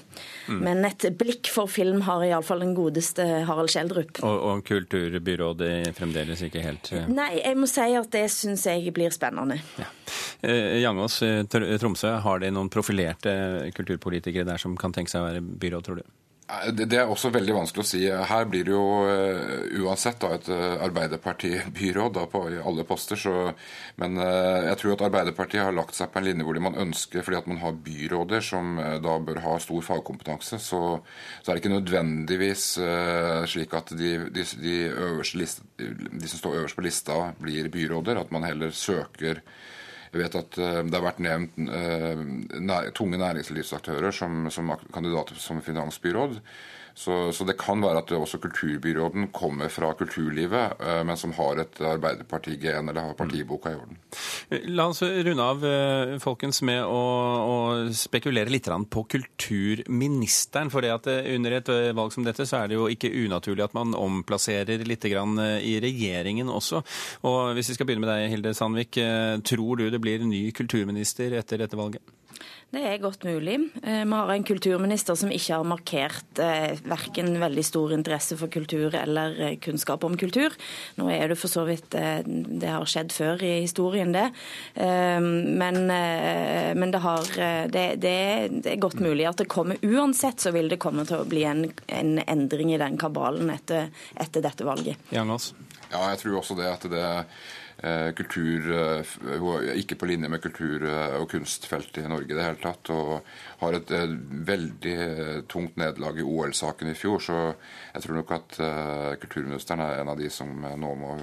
Mm. 0.47 0.61
Men 0.61 0.85
et 0.87 1.17
blikk 1.17 1.47
for 1.51 1.67
film 1.71 2.01
har 2.07 2.23
iallfall 2.25 2.59
den 2.63 2.75
godeste 2.77 3.23
Harald 3.47 3.69
Skjeldrup. 3.73 4.23
Og, 4.25 4.37
og 4.51 4.57
kult 4.67 4.90
kulturbyrådet 4.91 5.91
fremdeles 5.97 6.43
ikke 6.45 6.63
helt 6.63 6.91
eh. 6.95 7.07
Nei, 7.11 7.31
jeg 7.39 7.57
må 7.59 7.69
si 7.69 7.87
at 7.97 8.09
det 8.13 8.25
syns 8.33 8.65
jeg 8.69 8.93
blir 8.95 9.13
spennende. 9.15 9.59
Ja. 9.79 9.87
Eh, 10.41 10.79
Jangås, 10.81 11.21
eh, 11.25 11.43
Tromsø, 11.47 12.15
har 12.23 12.41
de 12.43 12.51
noen 12.53 12.71
profilerte 12.71 13.33
kulturpolitikere 13.77 14.47
der 14.47 14.61
som 14.61 14.75
kan 14.79 14.93
tenke 14.95 15.13
seg 15.13 15.23
å 15.23 15.29
være 15.29 15.43
byråd, 15.43 15.87
tror 15.87 16.01
du? 16.01 16.09
Det 16.75 16.97
er 16.99 17.07
også 17.07 17.29
veldig 17.31 17.53
vanskelig 17.55 17.83
å 17.83 17.87
si. 17.87 18.01
Her 18.11 18.47
blir 18.49 18.65
det 18.67 18.73
jo 18.73 18.83
uh, 19.07 19.61
uansett 19.85 20.19
da, 20.19 20.33
et 20.35 20.49
uh, 20.51 20.83
Arbeiderparti-byråd 20.83 22.19
på 22.31 22.41
alle 22.59 22.85
poster. 22.87 23.19
Så, 23.19 23.33
men 24.01 24.19
uh, 24.19 24.67
jeg 24.67 24.79
tror 24.81 24.95
at 24.97 25.05
Arbeiderpartiet 25.07 25.63
har 25.63 25.75
lagt 25.75 25.95
seg 25.95 26.11
på 26.11 26.19
en 26.19 26.27
linje 26.27 26.47
hvor 26.47 26.59
man 26.63 26.75
ønsker, 26.83 27.23
fordi 27.23 27.39
at 27.39 27.47
man 27.47 27.61
har 27.63 27.79
byråder 27.85 28.43
som 28.43 28.75
da 29.03 29.15
bør 29.23 29.41
ha 29.45 29.55
stor 29.63 29.85
fagkompetanse, 29.85 30.59
så, 30.59 30.81
så 31.39 31.51
er 31.51 31.55
det 31.55 31.63
ikke 31.63 31.75
nødvendigvis 31.75 32.65
slik 33.51 33.73
at 33.77 33.93
de, 33.95 34.11
de, 34.33 34.45
de, 34.61 34.77
liste, 35.39 35.63
de, 35.79 36.27
som 36.27 36.41
står 36.41 36.61
øverst 36.61 36.77
på 36.77 36.85
lista, 36.85 37.19
blir 37.39 37.71
byråder. 37.71 38.19
At 38.19 38.33
man 38.35 38.45
heller 38.47 38.75
søker 38.75 39.39
jeg 40.11 40.25
vet 40.25 40.35
at 40.35 40.59
eh, 40.59 40.81
det 40.87 40.97
har 40.97 41.05
vært 41.05 41.21
nevnt 41.23 41.59
uh, 41.71 42.89
tunge 42.97 43.19
næringslivsaktører 43.21 44.11
som, 44.15 44.49
som 44.51 44.73
kandidater 44.91 45.39
som 45.39 45.61
finansbyråd. 45.63 46.39
Så, 46.93 47.31
så, 47.31 47.45
det 47.47 47.57
kan 47.59 47.81
være 47.81 48.01
at 48.03 48.11
også 48.15 48.39
kulturbyråden 48.43 49.29
kommer 49.35 49.71
fra 49.71 49.93
kulturlivet, 49.97 50.81
eh, 50.81 51.01
men 51.07 51.17
som 51.17 51.33
har 51.37 51.63
et 51.63 51.81
Arbeiderparti-gen 51.91 52.91
eller 52.91 53.09
har 53.09 53.17
partiboka 53.17 53.71
i 53.71 53.79
orden. 53.79 53.99
La 54.75 54.89
oss 54.91 55.01
runde 55.01 55.45
av 55.45 55.65
eh, 55.65 56.15
folkens, 56.23 56.61
med 56.67 56.83
å, 56.83 57.01
å 57.47 57.57
spekulere 57.95 58.51
litt 58.51 58.69
på 58.91 59.05
kulturministeren. 59.15 60.71
For 60.73 60.83
det 60.83 60.93
at 60.93 61.09
eh, 61.11 61.31
under 61.35 61.57
et 61.57 61.73
valg 61.97 62.13
som 62.13 62.27
dette, 62.27 62.45
så 62.47 62.61
er 62.61 62.71
det 62.71 62.79
jo 62.79 62.89
ikke 62.91 63.13
unaturlig 63.23 63.65
at 63.65 63.77
man 63.77 63.95
omplasserer 63.97 64.85
litt 64.87 65.05
i 65.11 65.75
regjeringen 65.81 66.49
også. 66.51 66.83
Og 67.27 67.55
Hvis 67.57 67.71
vi 67.71 67.75
skal 67.77 67.87
begynne 67.89 68.05
med 68.05 68.11
deg, 68.11 68.29
Hilde 68.31 68.53
Sandvik. 68.55 68.99
Tror 69.47 69.79
du 69.79 69.89
det 69.89 69.99
blir 70.03 70.23
ny 70.25 70.49
kulturminister 70.55 71.33
etter 71.39 71.63
dette 71.63 71.79
valget? 71.79 72.03
Det 72.71 72.81
er 72.87 73.01
godt 73.03 73.25
mulig. 73.27 73.57
Eh, 73.83 74.03
vi 74.07 74.15
har 74.15 74.29
en 74.31 74.45
kulturminister 74.47 75.17
som 75.19 75.31
ikke 75.35 75.57
har 75.57 75.65
markert 75.67 76.39
eh, 76.39 76.79
verken 76.87 77.33
veldig 77.41 77.65
stor 77.67 77.91
interesse 77.91 78.37
for 78.39 78.47
kultur 78.53 78.95
eller 78.95 79.35
eh, 79.43 79.57
kunnskap 79.59 80.05
om 80.07 80.15
kultur. 80.15 80.55
Nå 80.95 81.09
er 81.11 81.33
det 81.33 81.37
for 81.41 81.51
så 81.51 81.65
vidt 81.67 81.91
Det 81.91 82.69
har 82.71 82.87
skjedd 82.87 83.11
før 83.11 83.43
i 83.43 83.51
historien, 83.65 84.13
det. 84.15 84.29
Men, 84.75 85.79
men 85.87 86.93
det, 86.93 87.01
har, 87.03 87.27
det, 87.73 87.85
det, 88.03 88.13
er 88.71 88.79
godt 88.79 89.01
mulig 89.03 89.25
at 89.27 89.41
det 89.41 89.49
kommer 89.51 89.79
Uansett 89.83 90.39
så 90.39 90.53
vil 90.55 90.71
det 90.71 90.79
komme 90.79 91.03
til 91.09 91.19
å 91.19 91.27
bli 91.27 91.43
en, 91.47 91.65
en 91.91 92.13
endring 92.23 92.71
i 92.71 92.79
den 92.79 92.95
kabalen 93.01 93.51
etter, 93.51 93.89
etter 94.15 94.45
dette 94.45 94.67
valget. 94.67 95.11
Ja, 95.91 96.05
jeg 96.13 96.21
tror 96.21 96.39
også 96.39 96.55
det 96.59 96.69
at 96.71 96.87
det 96.91 97.07
kultur 98.15 98.67
eh, 98.75 99.75
Ikke 99.79 99.97
på 99.97 100.05
linje 100.05 100.29
med 100.29 100.41
kultur- 100.43 100.85
eh, 100.85 101.17
og 101.19 101.29
kunstfeltet 101.31 102.03
i 102.03 102.07
Norge 102.11 102.31
i 102.31 102.37
det 102.37 102.45
hele 102.45 102.61
tatt. 102.61 102.91
Og 102.93 103.25
har 103.63 103.77
et 103.77 103.93
veldig 104.51 104.97
tungt 105.51 105.77
nederlag 105.81 106.19
i 106.19 106.25
OL-saken 106.25 106.91
i 106.91 106.97
fjor. 106.97 107.19
Så 107.19 107.37
jeg 107.93 108.05
tror 108.05 108.21
nok 108.21 108.31
at 108.37 108.57
kulturministeren 109.21 109.85
er 109.85 110.01
en 110.01 110.13
av 110.13 110.17
de 110.19 110.29
som 110.29 110.49
nå 110.61 110.95
må 110.95 111.17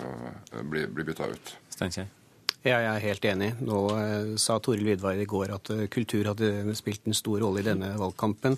bli, 0.71 0.87
bli 0.87 1.09
bytta 1.09 1.31
ut. 1.33 1.57
Steinkjer? 1.75 2.18
Ja, 2.67 2.81
jeg 2.83 2.91
er 2.91 3.05
helt 3.05 3.27
enig. 3.31 3.49
Nå 3.63 3.77
eh, 3.95 4.31
sa 4.43 4.57
Toril 4.59 4.83
Vidvare 4.89 5.23
i 5.23 5.29
går 5.31 5.53
at 5.55 5.69
eh, 5.71 5.85
kultur 5.95 6.27
hadde 6.27 6.75
spilt 6.75 7.05
en 7.07 7.15
stor 7.15 7.39
rolle 7.45 7.63
i 7.63 7.67
denne 7.69 7.93
valgkampen. 8.01 8.57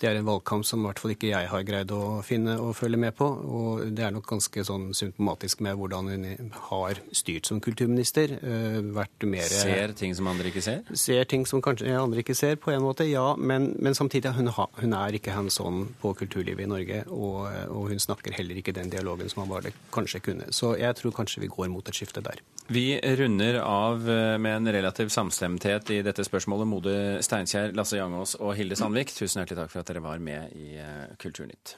Det 0.00 0.08
er 0.10 0.18
en 0.18 0.26
valgkamp 0.26 0.66
som 0.66 0.82
i 0.82 0.88
hvert 0.88 0.98
fall 0.98 1.14
ikke 1.14 1.30
jeg 1.30 1.50
har 1.52 1.66
greid 1.66 1.94
å 1.94 2.18
finne 2.26 2.56
og 2.58 2.74
følge 2.74 2.98
med 2.98 3.14
på. 3.14 3.28
Og 3.30 3.84
det 3.94 4.08
er 4.08 4.16
nok 4.16 4.26
ganske 4.26 4.64
sånn 4.66 4.88
symptomatisk 4.90 5.62
med 5.62 5.78
hvordan 5.78 6.10
hun 6.10 6.50
har 6.66 6.98
styrt 7.14 7.46
som 7.46 7.62
kulturminister. 7.62 8.34
Eh, 8.42 8.80
vært 8.98 9.28
mer 9.30 9.46
Ser 9.46 9.94
ting 9.94 10.18
som 10.18 10.32
andre 10.32 10.50
ikke 10.50 10.64
ser? 10.66 10.82
Ser 10.98 11.30
ting 11.30 11.46
som 11.46 11.62
kanskje 11.62 11.94
andre 11.94 12.26
ikke 12.26 12.36
ser, 12.38 12.58
på 12.58 12.74
en 12.74 12.82
måte, 12.82 13.06
ja. 13.06 13.36
Men, 13.38 13.70
men 13.78 13.94
samtidig, 13.94 14.34
hun, 14.34 14.50
ha, 14.58 14.66
hun 14.82 14.98
er 14.98 15.14
ikke 15.14 15.36
hands 15.38 15.60
on 15.62 15.84
på 16.02 16.10
kulturlivet 16.24 16.66
i 16.66 16.70
Norge. 16.74 17.04
Og, 17.14 17.46
og, 17.70 17.86
hun 17.94 18.02
snakker 18.02 18.34
heller 18.34 18.58
ikke 18.58 18.74
den 18.74 18.90
dialogen 18.90 19.30
som 19.30 19.44
han 19.44 19.54
bare 19.54 19.76
kanskje 19.94 20.24
kunne. 20.26 20.50
Så 20.50 20.74
jeg 20.82 20.98
tror 20.98 21.14
kanskje 21.22 21.46
vi 21.46 21.54
går 21.54 21.70
mot 21.70 21.86
et 21.86 21.94
skifte 21.94 22.24
der. 22.24 22.42
Vi 22.68 22.98
runder 22.98 23.27
av 23.62 24.10
eh, 24.10 24.38
med 24.38 24.56
en 24.56 24.72
relativ 24.72 25.08
samstemthet 25.08 25.90
i 25.90 26.02
dette 26.02 26.24
spørsmålet. 26.24 26.66
Mode 26.66 26.94
Steinkjer, 27.22 27.74
Lasse 27.76 27.98
Jangås 27.98 28.36
og 28.40 28.54
Hilde 28.56 28.76
Sandvik, 28.76 29.12
tusen 29.12 29.42
hjertelig 29.42 29.60
takk 29.60 29.72
for 29.74 29.82
at 29.82 29.90
dere 29.90 30.04
var 30.04 30.18
med 30.18 30.54
i 30.56 30.78
eh, 30.80 31.10
Kulturnytt. 31.20 31.76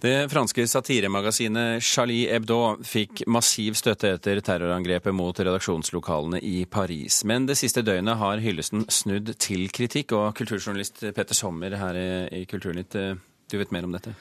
Det 0.00 0.30
franske 0.32 0.64
satiremagasinet 0.64 1.82
Charlie 1.84 2.28
Hebdo 2.32 2.78
fikk 2.88 3.26
massiv 3.28 3.74
støtte 3.76 4.14
etter 4.16 4.40
terrorangrepet 4.40 5.12
mot 5.12 5.36
redaksjonslokalene 5.36 6.40
i 6.40 6.62
Paris. 6.64 7.20
Men 7.28 7.44
det 7.48 7.58
siste 7.60 7.84
døgnet 7.84 8.16
har 8.16 8.40
hyllesten 8.40 8.86
snudd 8.88 9.34
til 9.36 9.66
kritikk, 9.68 10.14
og 10.16 10.32
kulturjournalist 10.38 11.04
Petter 11.12 11.36
Sommer 11.36 11.76
her 11.76 12.00
i 12.32 12.46
Kulturnytt 12.48 12.96
eh, 12.96 13.18
du 13.50 13.58
vet 13.60 13.74
mer 13.74 13.86
om 13.86 13.94
dette? 13.94 14.14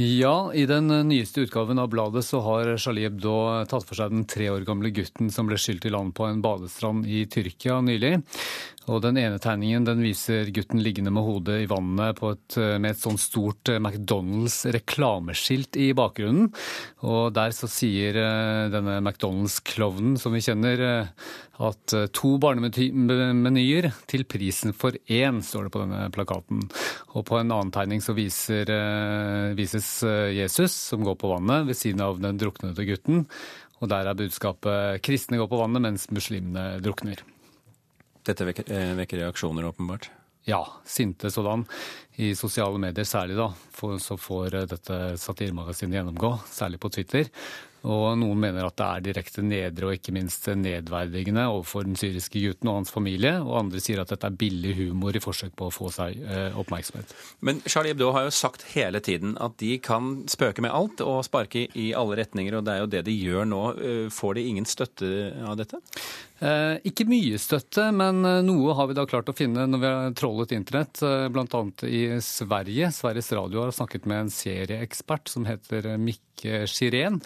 Ja, 0.00 0.52
i 0.54 0.62
den 0.64 0.88
nyeste 1.08 1.42
utgaven 1.44 1.78
av 1.78 1.90
bladet 1.92 2.22
så 2.24 2.38
har 2.40 2.70
Charlie 2.80 3.04
Hebdo 3.04 3.34
tatt 3.68 3.84
for 3.84 3.98
seg 3.98 4.14
den 4.14 4.22
tre 4.24 4.46
år 4.48 4.64
gamle 4.64 4.92
gutten 4.96 5.28
som 5.34 5.50
ble 5.50 5.58
skylt 5.60 5.84
i 5.84 5.92
land 5.92 6.14
på 6.16 6.24
en 6.24 6.40
badestrand 6.40 7.04
i 7.04 7.26
Tyrkia 7.28 7.80
nylig. 7.84 8.14
Og 8.90 8.98
den 9.04 9.18
ene 9.20 9.38
tegningen 9.42 9.84
den 9.86 10.02
viser 10.02 10.48
gutten 10.54 10.80
liggende 10.82 11.12
med 11.14 11.22
hodet 11.22 11.60
i 11.62 11.68
vannet 11.70 12.18
et, 12.26 12.56
med 12.82 12.90
et 12.90 12.98
sånt 13.00 13.22
stort 13.22 13.70
McDonald's 13.76 14.64
reklameskilt 14.74 15.78
i 15.78 15.92
bakgrunnen. 15.96 16.50
Og 17.06 17.30
der 17.36 17.54
så 17.54 17.70
sier 17.70 18.18
eh, 18.18 18.66
denne 18.72 18.98
McDonald's-klovnen 18.98 20.18
som 20.20 20.34
vi 20.34 20.42
kjenner, 20.42 20.82
eh, 20.88 21.30
at 21.60 21.94
eh, 21.94 22.08
to 22.16 22.34
barnemenyer 22.42 23.90
til 24.10 24.26
prisen 24.26 24.74
for 24.74 24.98
én, 25.06 25.42
står 25.44 25.68
det 25.68 25.74
på 25.76 25.84
denne 25.84 26.04
plakaten. 26.14 26.66
Og 27.14 27.26
på 27.30 27.38
en 27.38 27.50
annen 27.50 27.74
tegning 27.74 28.02
så 28.02 28.16
viser, 28.16 28.70
vises 29.58 29.88
Jesus 30.34 30.74
som 30.90 31.04
går 31.06 31.18
på 31.20 31.30
vannet 31.30 31.68
ved 31.70 31.78
siden 31.78 32.02
av 32.04 32.18
den 32.22 32.40
druknede 32.40 32.86
gutten. 32.88 33.26
Og 33.80 33.88
der 33.88 34.08
er 34.08 34.18
budskapet 34.18 35.00
'kristne 35.00 35.38
går 35.40 35.48
på 35.48 35.60
vannet, 35.62 35.82
mens 35.82 36.10
muslimene 36.12 36.80
drukner'. 36.84 37.22
Dette 38.26 38.48
vekker, 38.48 38.70
eh, 38.72 38.94
vekker 38.98 39.24
reaksjoner, 39.24 39.68
åpenbart? 39.70 40.10
Ja, 40.44 40.66
sinte 40.84 41.30
sådan. 41.30 41.64
I 42.16 42.34
sosiale 42.34 42.78
medier 42.78 43.04
særlig, 43.04 43.36
da. 43.36 43.52
For, 43.72 43.98
så 43.98 44.16
får 44.20 44.54
eh, 44.54 44.68
dette 44.68 45.00
satiremagasinet 45.20 46.00
gjennomgå, 46.00 46.36
særlig 46.52 46.80
på 46.80 46.92
Twitter. 46.92 47.28
Og 47.88 48.12
noen 48.20 48.36
mener 48.42 48.66
at 48.66 48.76
det 48.76 48.86
er 48.86 49.04
direkte 49.06 49.42
nedre 49.44 49.88
og 49.88 49.94
ikke 49.96 50.12
minst 50.12 50.44
nedverdigende 50.52 51.46
overfor 51.48 51.86
den 51.86 51.96
syriske 51.96 52.42
gutten 52.42 52.68
og 52.68 52.80
hans 52.80 52.92
familie. 52.92 53.32
Og 53.40 53.56
andre 53.62 53.80
sier 53.80 54.02
at 54.02 54.12
dette 54.12 54.28
er 54.28 54.36
billig 54.36 54.74
humor 54.82 55.16
i 55.16 55.22
forsøk 55.22 55.54
på 55.56 55.70
å 55.70 55.72
få 55.72 55.88
seg 55.94 56.18
eh, 56.20 56.58
oppmerksomhet. 56.60 57.14
Men 57.46 57.62
Charlie 57.64 57.94
Hebdo 57.94 58.10
har 58.16 58.28
jo 58.28 58.34
sagt 58.36 58.66
hele 58.74 59.00
tiden 59.04 59.36
at 59.40 59.56
de 59.62 59.78
kan 59.80 60.26
spøke 60.30 60.64
med 60.64 60.74
alt 60.76 61.00
og 61.04 61.22
sparke 61.24 61.66
i 61.72 61.90
alle 61.96 62.20
retninger, 62.20 62.58
og 62.58 62.66
det 62.66 62.74
er 62.74 62.84
jo 62.84 62.90
det 62.96 63.04
de 63.08 63.16
gjør 63.16 63.48
nå. 63.48 63.62
Eh, 63.80 64.02
får 64.12 64.36
de 64.36 64.48
ingen 64.52 64.68
støtte 64.68 65.30
av 65.40 65.56
dette? 65.60 65.80
Eh, 66.40 66.78
ikke 66.88 67.04
mye 67.04 67.36
støtte, 67.40 67.90
men 67.92 68.24
eh, 68.24 68.38
noe 68.46 68.72
har 68.78 68.88
vi 68.88 68.96
da 68.96 69.04
klart 69.08 69.28
å 69.28 69.36
finne 69.36 69.66
når 69.68 69.82
vi 69.82 69.88
har 69.90 70.14
trollet 70.16 70.54
internett. 70.56 71.02
Eh, 71.04 71.26
Bl.a. 71.28 71.62
i 71.84 72.02
Sverige. 72.24 72.88
Sveriges 72.96 73.28
Radio 73.36 73.66
har 73.66 73.76
snakket 73.76 74.08
med 74.08 74.24
en 74.24 74.32
serieekspert 74.32 75.28
som 75.28 75.44
heter 75.44 75.92
Mikke 76.00 76.64
Shiren. 76.70 77.18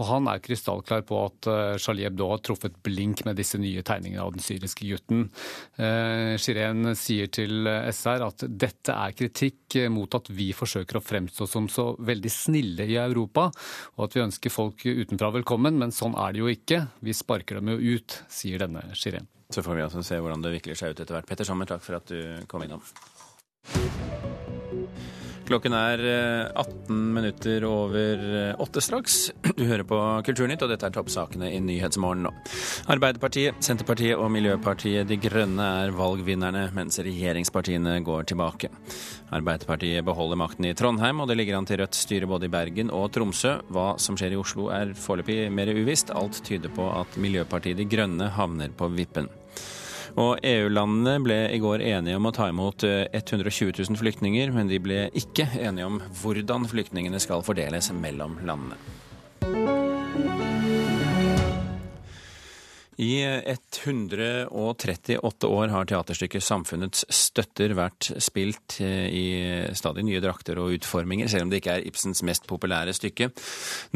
Og 0.00 0.06
han 0.08 0.30
er 0.32 0.40
krystallklar 0.40 1.04
på 1.04 1.18
at 1.26 1.48
Charlie 1.84 2.06
Hebdo 2.06 2.30
har 2.30 2.40
truffet 2.40 2.78
blink 2.80 3.20
med 3.26 3.36
disse 3.36 3.60
nye 3.60 3.82
tegningene 3.84 4.24
av 4.24 4.32
den 4.32 4.40
syriske 4.40 4.88
gutten. 4.88 5.26
Shiren 5.76 6.94
sier 6.96 7.28
til 7.28 7.68
SR 7.68 8.24
at 8.24 8.46
dette 8.48 8.96
er 8.96 9.12
kritikk 9.12 9.76
mot 9.92 10.16
at 10.16 10.32
vi 10.32 10.48
forsøker 10.56 10.96
å 10.96 11.04
fremstå 11.04 11.50
som 11.52 11.68
så 11.68 11.90
veldig 12.00 12.32
snille 12.32 12.88
i 12.88 12.96
Europa, 13.02 13.50
og 13.98 14.06
at 14.06 14.16
vi 14.16 14.24
ønsker 14.24 14.56
folk 14.56 14.86
utenfra 14.88 15.34
velkommen, 15.36 15.76
men 15.76 15.92
sånn 15.92 16.16
er 16.16 16.32
det 16.32 16.40
jo 16.40 16.48
ikke. 16.54 16.80
Vi 17.04 17.12
sparker 17.16 17.60
dem 17.60 17.74
jo 17.74 17.98
ut, 17.98 18.22
sier 18.32 18.61
denne 18.62 18.84
Shiren. 18.98 19.28
Så 19.52 19.64
får 19.64 19.78
vi 19.78 19.84
altså 19.84 20.04
se 20.06 20.20
hvordan 20.22 20.44
det 20.44 20.54
vikler 20.56 20.78
seg 20.78 20.94
ut 20.94 21.02
etter 21.02 21.18
hvert. 21.18 21.28
Petter 21.28 21.48
Sommer, 21.48 21.68
takk 21.68 21.84
for 21.84 21.98
at 22.00 22.08
du 22.08 22.46
kom 22.48 22.64
innom. 22.64 22.82
Klokken 25.52 25.74
er 25.76 26.00
18 26.56 26.64
eh, 26.64 26.92
minutter 27.12 27.64
over 27.68 28.20
eh, 28.48 28.60
åtte 28.60 28.80
straks. 28.80 29.32
Du 29.58 29.66
hører 29.68 29.84
på 29.84 29.98
Kulturnytt, 30.24 30.62
og 30.64 30.70
dette 30.72 30.88
er 30.88 30.94
toppsakene 30.94 31.50
i 31.52 31.58
Nyhetsmorgen 31.60 32.24
nå. 32.24 32.30
Arbeiderpartiet, 32.94 33.58
Senterpartiet 33.60 34.16
og 34.16 34.30
Miljøpartiet 34.32 35.10
De 35.10 35.18
Grønne 35.20 35.66
er 35.82 35.92
valgvinnerne, 35.92 36.64
mens 36.72 36.96
regjeringspartiene 37.04 37.98
går 38.06 38.30
tilbake. 38.32 38.72
Arbeiderpartiet 39.28 40.08
beholder 40.08 40.40
makten 40.40 40.70
i 40.70 40.72
Trondheim, 40.78 41.20
og 41.20 41.28
det 41.28 41.36
ligger 41.36 41.60
an 41.60 41.68
til 41.68 41.82
rødt 41.82 42.00
styre 42.00 42.30
både 42.32 42.48
i 42.48 42.54
Bergen 42.56 42.88
og 42.88 43.10
Tromsø. 43.12 43.58
Hva 43.68 43.90
som 44.00 44.16
skjer 44.16 44.32
i 44.32 44.40
Oslo 44.40 44.70
er 44.72 44.96
foreløpig 44.96 45.52
mer 45.52 45.68
uvisst. 45.76 46.16
Alt 46.16 46.40
tyder 46.48 46.72
på 46.72 46.88
at 46.96 47.20
Miljøpartiet 47.20 47.76
De 47.76 47.90
Grønne 47.92 48.32
havner 48.40 48.72
på 48.72 48.88
vippen. 48.96 49.28
Og 50.20 50.42
EU-landene 50.44 51.14
ble 51.24 51.38
i 51.54 51.60
går 51.62 51.84
enige 51.86 52.18
om 52.18 52.28
å 52.28 52.34
ta 52.36 52.50
imot 52.52 52.84
120 52.84 53.70
eh, 53.70 53.78
000 53.80 54.00
flyktninger, 54.00 54.52
men 54.52 54.68
de 54.68 54.80
ble 54.82 55.06
ikke 55.16 55.48
enige 55.56 55.88
om 55.88 56.00
hvordan 56.20 56.68
flyktningene 56.68 57.20
skal 57.22 57.44
fordeles 57.46 57.88
mellom 57.96 58.36
landene. 58.44 58.76
I 63.02 63.42
138 63.46 65.48
år 65.48 65.68
har 65.68 65.84
teaterstykket 65.90 66.42
'Samfunnets 66.42 67.04
støtter' 67.10 67.74
vært 67.74 68.12
spilt 68.22 68.80
eh, 68.80 69.08
i 69.10 69.74
stadig 69.74 70.04
nye 70.06 70.20
drakter 70.22 70.58
og 70.62 70.70
utforminger, 70.76 71.26
selv 71.26 71.42
om 71.46 71.50
det 71.50 71.58
ikke 71.62 71.76
er 71.80 71.86
Ibsens 71.88 72.22
mest 72.22 72.46
populære 72.46 72.92
stykke. 72.94 73.30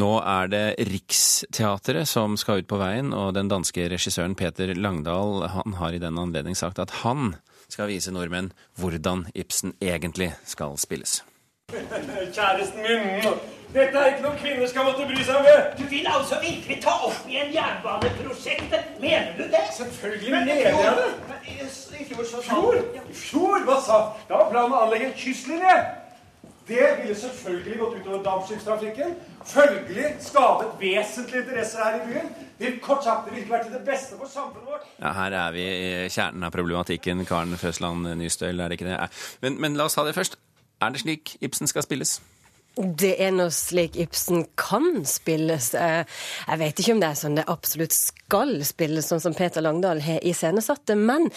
Nå 0.02 0.10
er 0.18 0.50
det 0.50 0.74
Riksteatret 0.90 2.08
som 2.10 2.34
skal 2.40 2.64
ut 2.64 2.70
på 2.70 2.80
veien, 2.82 3.14
og 3.14 3.34
den 3.38 3.48
danske 3.52 3.86
regissøren 3.92 4.34
Peter 4.34 4.74
Langdal 4.74 5.46
han 5.54 5.78
har 5.78 5.94
i 5.94 6.02
den 6.02 6.18
anledning 6.18 6.58
sagt 6.58 6.82
at 6.82 6.90
han 7.06 7.36
skal 7.68 7.88
vise 7.92 8.10
nordmenn 8.10 8.50
hvordan 8.80 9.26
Ibsen 9.34 9.74
egentlig 9.82 10.32
skal 10.44 10.78
spilles. 10.82 11.22
Kjæresten 12.34 12.82
min, 12.82 13.22
dette 13.76 14.00
er 14.00 14.14
ikke 14.14 14.24
noe 14.24 14.38
kvinner 14.40 14.70
skal 14.70 14.86
måtte 14.88 15.06
bry 15.08 15.24
seg 15.26 15.42
med. 15.44 15.66
Du 15.78 15.84
vil 15.90 16.08
altså 16.08 16.38
virkelig 16.42 16.78
ta 16.84 16.94
opp 17.08 17.28
igjen 17.28 17.52
jernbaneprosjektet? 17.54 18.96
Mener 19.02 19.34
du 19.36 19.44
det? 19.52 19.62
Selvfølgelig 19.76 20.32
men, 20.32 20.48
mener 20.48 20.80
jeg 20.80 20.96
det. 21.00 21.10
Men 21.28 21.44
i, 21.52 22.08
fjor 22.08 22.24
så? 22.30 22.40
I 22.40 23.14
fjor? 23.20 23.68
Hva 23.68 23.78
sa 23.84 24.00
Da 24.28 24.40
var 24.40 24.50
planen 24.54 24.76
å 24.76 24.82
anlegge 24.86 25.10
en 25.10 25.16
kystlinje. 25.20 25.76
Det 26.66 26.86
ville 26.98 27.14
selvfølgelig 27.14 27.76
gått 27.78 27.98
utover 28.00 28.22
dampskipstrafikken. 28.24 29.12
Følgelig 29.46 30.08
skadet 30.24 30.72
vesentlige 30.80 31.44
interesser 31.44 31.84
her 31.84 31.98
i 32.00 32.06
byen. 32.08 32.32
Det 32.58 32.72
kort 32.82 33.04
sagt, 33.04 33.28
det 33.28 33.36
ville 33.36 33.50
vært 33.50 33.68
til 33.68 33.76
det 33.76 33.84
beste 33.86 34.16
for 34.18 34.30
samfunnet 34.32 34.66
vårt. 34.72 34.88
Ja, 34.98 35.12
Her 35.12 35.36
er 35.44 35.52
vi 35.54 35.66
i 35.66 36.08
kjernen 36.10 36.48
av 36.48 36.54
problematikken, 36.56 37.22
Karen 37.28 37.54
Føsland 37.60 38.08
Nystøl, 38.18 38.60
er 38.60 38.72
det 38.72 38.80
ikke 38.80 38.88
det? 38.88 38.98
Men, 39.44 39.60
men 39.60 39.76
la 39.78 39.86
oss 39.86 39.94
ta 39.94 40.06
det 40.08 40.16
først. 40.16 40.40
Er 40.82 40.90
det 40.92 41.04
slik 41.04 41.36
Ibsen 41.44 41.70
skal 41.70 41.84
spilles? 41.86 42.16
Det 42.76 43.14
er 43.24 43.30
nå 43.32 43.46
slik 43.56 43.94
Ibsen 43.96 44.42
kan 44.60 44.98
spilles. 45.08 45.70
Eh, 45.72 46.02
jeg 46.44 46.60
vet 46.60 46.80
ikke 46.82 46.92
om 46.92 46.98
det 47.00 47.08
er 47.08 47.16
sånn 47.16 47.38
det 47.38 47.46
absolutt 47.48 47.96
skal 47.96 48.52
spilles, 48.68 49.08
sånn 49.08 49.22
som 49.24 49.36
Peter 49.38 49.64
Langdal 49.64 50.02
har 50.04 50.20
iscenesatt 50.20 50.82
det. 50.90 50.98
Men 51.00 51.30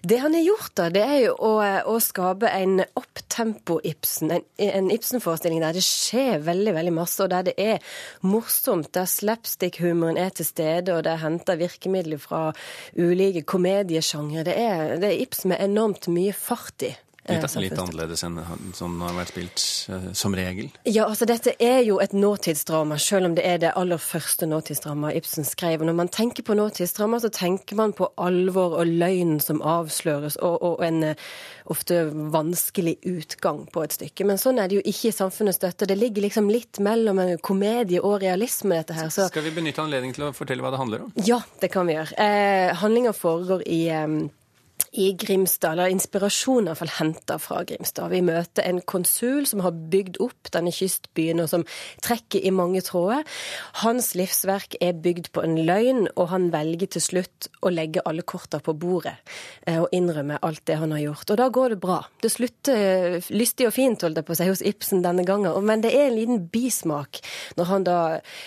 det 0.00 0.22
han 0.22 0.32
har 0.32 0.46
gjort, 0.46 0.72
da, 0.80 0.88
det 0.94 1.04
er 1.04 1.20
jo 1.26 1.36
å, 1.36 1.52
eh, 1.66 1.82
å 1.84 1.98
skape 2.00 2.48
en 2.48 2.80
opptempo-Ibsen. 2.96 4.32
En, 4.38 4.48
en 4.56 4.90
Ibsen-forestilling 4.96 5.60
der 5.66 5.76
det 5.76 5.84
skjer 5.84 6.40
veldig 6.48 6.78
veldig 6.78 6.96
masse, 6.96 7.20
og 7.20 7.32
der 7.34 7.50
det 7.50 7.58
er 7.60 8.00
morsomt. 8.24 8.94
Der 8.96 9.04
slapstick-humoren 9.04 10.16
er 10.16 10.32
til 10.32 10.48
stede, 10.48 10.96
og 10.96 11.04
det 11.04 11.12
er 11.12 11.24
henta 11.26 11.60
virkemidler 11.60 12.24
fra 12.24 12.46
ulike 12.96 13.44
komediesjangre. 13.44 14.48
Det, 14.48 14.56
det 15.04 15.12
er 15.12 15.26
Ibsen 15.26 15.52
med 15.52 15.60
enormt 15.60 16.08
mye 16.08 16.32
fart 16.32 16.88
i. 16.88 16.96
Litt, 17.26 17.44
er 17.44 17.64
litt 17.64 17.78
annerledes 17.80 18.22
enn 18.26 18.38
som 18.76 19.00
har 19.02 19.16
vært 19.16 19.32
spilt 19.32 19.62
uh, 19.90 20.10
som 20.14 20.34
regel? 20.36 20.70
Ja, 20.86 21.08
altså 21.08 21.26
dette 21.28 21.56
er 21.62 21.80
jo 21.86 21.98
et 22.02 22.14
nåtidsdrama, 22.14 22.98
selv 23.02 23.30
om 23.30 23.36
det 23.38 23.44
er 23.46 23.60
det 23.62 23.72
aller 23.78 24.00
første 24.02 24.46
nåtidsdramaet 24.46 25.18
Ibsen 25.18 25.46
skrev. 25.48 25.82
Og 25.82 25.90
når 25.90 25.98
man 25.98 26.12
tenker 26.12 26.46
på 26.46 26.56
nåtidsdrama, 26.58 27.20
så 27.22 27.32
tenker 27.34 27.78
man 27.78 27.96
på 27.96 28.08
alvor 28.22 28.78
og 28.80 28.86
løgn 28.86 29.40
som 29.42 29.62
avsløres, 29.64 30.38
og, 30.38 30.62
og 30.62 30.84
en 30.86 31.12
uh, 31.12 31.26
ofte 31.66 32.04
vanskelig 32.32 32.96
utgang 33.02 33.64
på 33.72 33.82
et 33.82 33.96
stykke. 33.98 34.26
Men 34.28 34.38
sånn 34.40 34.60
er 34.62 34.70
det 34.70 34.78
jo 34.78 34.86
ikke 34.86 35.10
i 35.10 35.16
Samfunnets 35.16 35.58
støtte. 35.60 35.88
Det 35.88 35.98
ligger 35.98 36.26
liksom 36.26 36.50
litt 36.52 36.80
mellom 36.84 37.20
en 37.22 37.34
komedie 37.42 38.02
og 38.02 38.20
realisme, 38.22 38.78
dette 38.78 38.96
her. 38.96 39.10
Så... 39.12 39.28
Skal 39.32 39.46
vi 39.48 39.54
benytte 39.56 39.82
anledningen 39.82 40.16
til 40.16 40.28
å 40.28 40.32
fortelle 40.36 40.64
hva 40.64 40.72
det 40.74 40.80
handler 40.80 41.06
om? 41.06 41.14
Ja, 41.26 41.42
det 41.62 41.72
kan 41.74 41.88
vi 41.88 41.98
gjøre. 41.98 42.14
Eh, 42.22 42.74
Handlinga 42.80 43.14
foregår 43.16 43.66
i 43.66 43.82
um, 43.90 44.20
i 44.96 45.12
Grimstad, 45.12 45.72
eller 45.72 45.92
inspirasjonen 45.92 46.70
iallfall 46.70 46.92
henta 46.96 47.36
fra 47.40 47.62
Grimstad. 47.68 48.10
Vi 48.12 48.22
møter 48.24 48.64
en 48.64 48.80
konsul 48.80 49.46
som 49.48 49.60
har 49.64 49.76
bygd 49.92 50.18
opp 50.24 50.50
denne 50.54 50.72
kystbyen, 50.72 51.42
og 51.42 51.50
som 51.52 51.66
trekker 52.04 52.44
i 52.44 52.52
mange 52.54 52.80
tråder. 52.84 53.24
Hans 53.82 54.14
livsverk 54.16 54.78
er 54.80 54.96
bygd 55.04 55.30
på 55.36 55.44
en 55.44 55.58
løgn, 55.68 56.06
og 56.16 56.30
han 56.32 56.48
velger 56.54 56.90
til 56.96 57.04
slutt 57.04 57.50
å 57.60 57.72
legge 57.72 58.04
alle 58.08 58.24
korta 58.26 58.60
på 58.64 58.76
bordet 58.76 59.16
eh, 59.66 59.80
og 59.80 59.92
innrømme 59.96 60.40
alt 60.46 60.64
det 60.68 60.78
han 60.80 60.94
har 60.96 61.04
gjort. 61.04 61.34
Og 61.34 61.40
da 61.42 61.48
går 61.52 61.74
det 61.74 61.80
bra. 61.82 62.00
Det 62.24 62.32
slutter 62.32 62.80
eh, 63.20 63.30
lystig 63.36 63.68
og 63.68 63.76
fint, 63.76 64.04
holdt 64.04 64.22
jeg 64.22 64.28
på 64.28 64.36
å 64.36 64.40
si, 64.40 64.48
hos 64.50 64.64
Ibsen 64.64 65.04
denne 65.04 65.26
gangen. 65.28 65.52
Men 65.66 65.84
det 65.84 65.92
er 65.96 66.08
en 66.08 66.18
liten 66.18 66.46
bismak 66.52 67.20
når 67.56 67.70
han 67.72 67.86
da, 67.88 67.98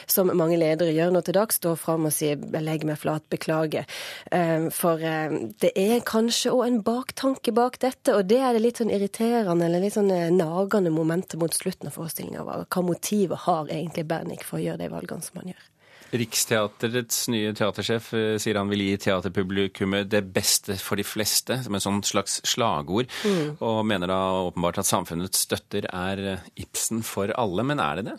som 0.10 0.34
mange 0.34 0.58
ledere 0.62 0.94
gjør 0.96 1.14
nå 1.14 1.24
til 1.26 1.38
dags, 1.38 1.62
står 1.62 1.78
fram 1.80 2.10
og 2.10 2.16
sier 2.16 2.40
legger 2.60 2.90
meg 2.90 3.00
flat, 3.02 3.26
beklager'. 3.30 3.86
Eh, 4.34 4.70
for 4.74 4.98
det 5.00 5.74
er 5.78 6.00
kanskje 6.02 6.19
kanskje 6.20 6.52
òg 6.54 6.66
en 6.66 6.80
baktanke 6.84 7.54
bak 7.56 7.80
dette, 7.84 8.14
og 8.16 8.28
det 8.30 8.40
er 8.44 8.56
det 8.56 8.64
litt 8.64 8.82
sånn 8.82 8.92
irriterende 8.94 9.68
eller 9.68 9.84
litt 9.84 9.96
sånn 9.96 10.12
eh, 10.14 10.30
nagende 10.34 10.92
momentet 10.94 11.40
mot 11.40 11.54
slutten 11.56 11.90
av 11.90 11.96
forestillinga. 11.96 12.46
Hva 12.68 12.86
motivet 12.86 13.46
har 13.48 13.70
egentlig 13.72 14.08
Bernik 14.10 14.46
for 14.48 14.60
å 14.60 14.66
gjøre 14.66 14.84
de 14.84 14.94
valgene 14.94 15.26
som 15.26 15.42
han 15.42 15.54
gjør? 15.54 15.68
Riksteaterets 16.10 17.28
nye 17.30 17.52
teatersjef 17.54 18.08
eh, 18.18 18.36
sier 18.42 18.58
han 18.58 18.72
vil 18.72 18.82
gi 18.82 18.96
teaterpublikummet 19.06 20.10
det 20.10 20.24
beste 20.34 20.80
for 20.82 21.00
de 21.00 21.06
fleste, 21.06 21.60
som 21.64 21.78
et 21.78 21.86
sånt 21.86 22.10
slags 22.10 22.40
slagord, 22.50 23.12
mm. 23.24 23.60
og 23.62 23.84
mener 23.88 24.10
da 24.10 24.20
åpenbart 24.50 24.82
at 24.82 24.90
samfunnets 24.90 25.46
støtter 25.46 25.86
er 25.92 26.24
eh, 26.34 26.48
Ibsen 26.66 27.06
for 27.06 27.32
alle. 27.38 27.66
Men 27.68 27.84
er 27.84 28.02
det 28.02 28.10
det? 28.10 28.18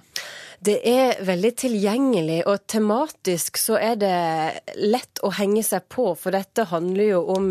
Det 0.60 0.74
er 0.84 1.22
veldig 1.24 1.50
tilgjengelig, 1.56 2.42
og 2.44 2.66
tematisk 2.68 3.56
så 3.56 3.78
er 3.80 3.94
det 3.96 4.10
lett 4.76 5.22
å 5.24 5.30
henge 5.32 5.62
seg 5.64 5.86
på, 5.88 6.10
for 6.20 6.36
dette 6.36 6.66
handler 6.68 7.06
jo 7.14 7.20
om, 7.32 7.46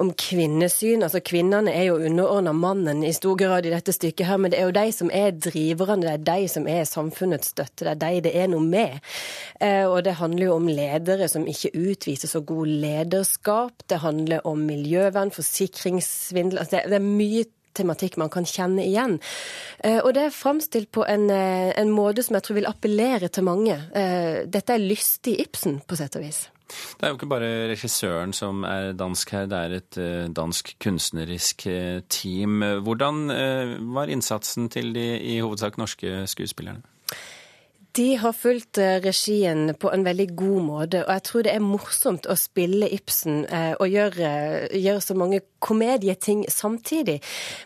om 0.00 0.12
kvinnesyn. 0.16 1.04
Altså 1.04 1.20
kvinnene 1.20 1.74
er 1.76 1.90
jo 1.90 1.98
underordna 2.00 2.54
mannen 2.56 3.04
i 3.04 3.12
stor 3.12 3.36
grad 3.36 3.68
i 3.68 3.74
dette 3.74 3.92
stykket 3.92 4.30
her, 4.30 4.40
men 4.40 4.54
det 4.54 4.62
er 4.62 4.70
jo 4.70 4.76
de 4.78 4.96
som 4.96 5.12
er 5.12 5.36
driverne, 5.36 6.06
det 6.08 6.14
er 6.14 6.26
de 6.30 6.48
som 6.54 6.72
er 6.72 6.88
samfunnets 6.88 7.52
støtte, 7.52 7.84
det 7.84 7.92
er 7.92 8.00
de 8.00 8.24
det 8.30 8.36
er 8.40 8.48
noe 8.48 8.64
med. 8.64 9.02
Eh, 9.60 9.84
og 9.84 10.00
det 10.08 10.16
handler 10.16 10.48
jo 10.48 10.56
om 10.56 10.72
ledere 10.72 11.28
som 11.28 11.44
ikke 11.44 11.74
utviser 11.76 12.32
så 12.32 12.40
god 12.48 12.72
lederskap. 12.86 13.84
Det 13.92 14.00
handler 14.00 14.46
om 14.48 14.64
miljøvern, 14.72 15.36
forsikringssvindel. 15.36 16.64
Altså 16.64 16.80
det 16.80 16.96
er 16.96 17.12
mye 17.12 17.44
tematikk 17.74 18.18
man 18.20 18.30
kan 18.32 18.46
kjenne 18.48 18.84
igjen. 18.86 19.18
Eh, 19.84 20.00
og 20.00 20.12
det 20.16 20.26
er 20.28 20.34
framstilt 20.36 20.92
på 20.94 21.06
en, 21.08 21.28
eh, 21.30 21.72
en, 21.78 21.92
måte 21.92 22.24
som 22.24 22.38
jeg 22.38 22.46
tror 22.46 22.60
vil 22.60 22.70
appellere 22.70 23.28
til 23.28 23.44
mange. 23.44 23.76
Eh, 23.94 24.44
dette 24.46 24.74
er 24.74 24.82
lystig 24.82 25.38
Ibsen, 25.40 25.80
på 25.86 25.96
sett 25.96 26.16
og 26.16 26.22
vis. 26.22 26.48
Det 26.72 27.04
er 27.04 27.10
jo 27.12 27.18
ikke 27.18 27.28
bare 27.28 27.68
regissøren 27.68 28.32
som 28.32 28.64
er 28.64 28.94
dansk 28.96 29.30
her, 29.34 29.46
det 29.46 29.58
er 29.58 29.74
et 29.76 30.32
dansk 30.32 30.72
kunstnerisk 30.80 31.66
team. 32.08 32.64
Hvordan 32.80 33.28
var 33.92 34.08
innsatsen 34.08 34.70
til 34.72 34.94
de 34.94 35.04
i 35.20 35.40
hovedsak 35.44 35.76
norske 35.76 36.24
skuespillerne? 36.24 36.80
De 37.92 38.14
har 38.16 38.32
fulgt 38.32 38.78
eh, 38.80 38.98
regien 39.04 39.74
på 39.76 39.90
en 39.92 40.04
veldig 40.06 40.28
god 40.36 40.60
måte, 40.64 41.02
og 41.04 41.12
jeg 41.12 41.24
tror 41.28 41.44
det 41.44 41.52
er 41.52 41.64
morsomt 41.64 42.28
å 42.30 42.36
spille 42.40 42.88
Ibsen 42.88 43.42
eh, 43.44 43.74
og 43.76 43.90
gjøre, 43.92 44.30
gjøre 44.72 45.02
så 45.04 45.16
mange 45.18 45.42
komedieting 45.62 46.46
samtidig. 46.48 47.18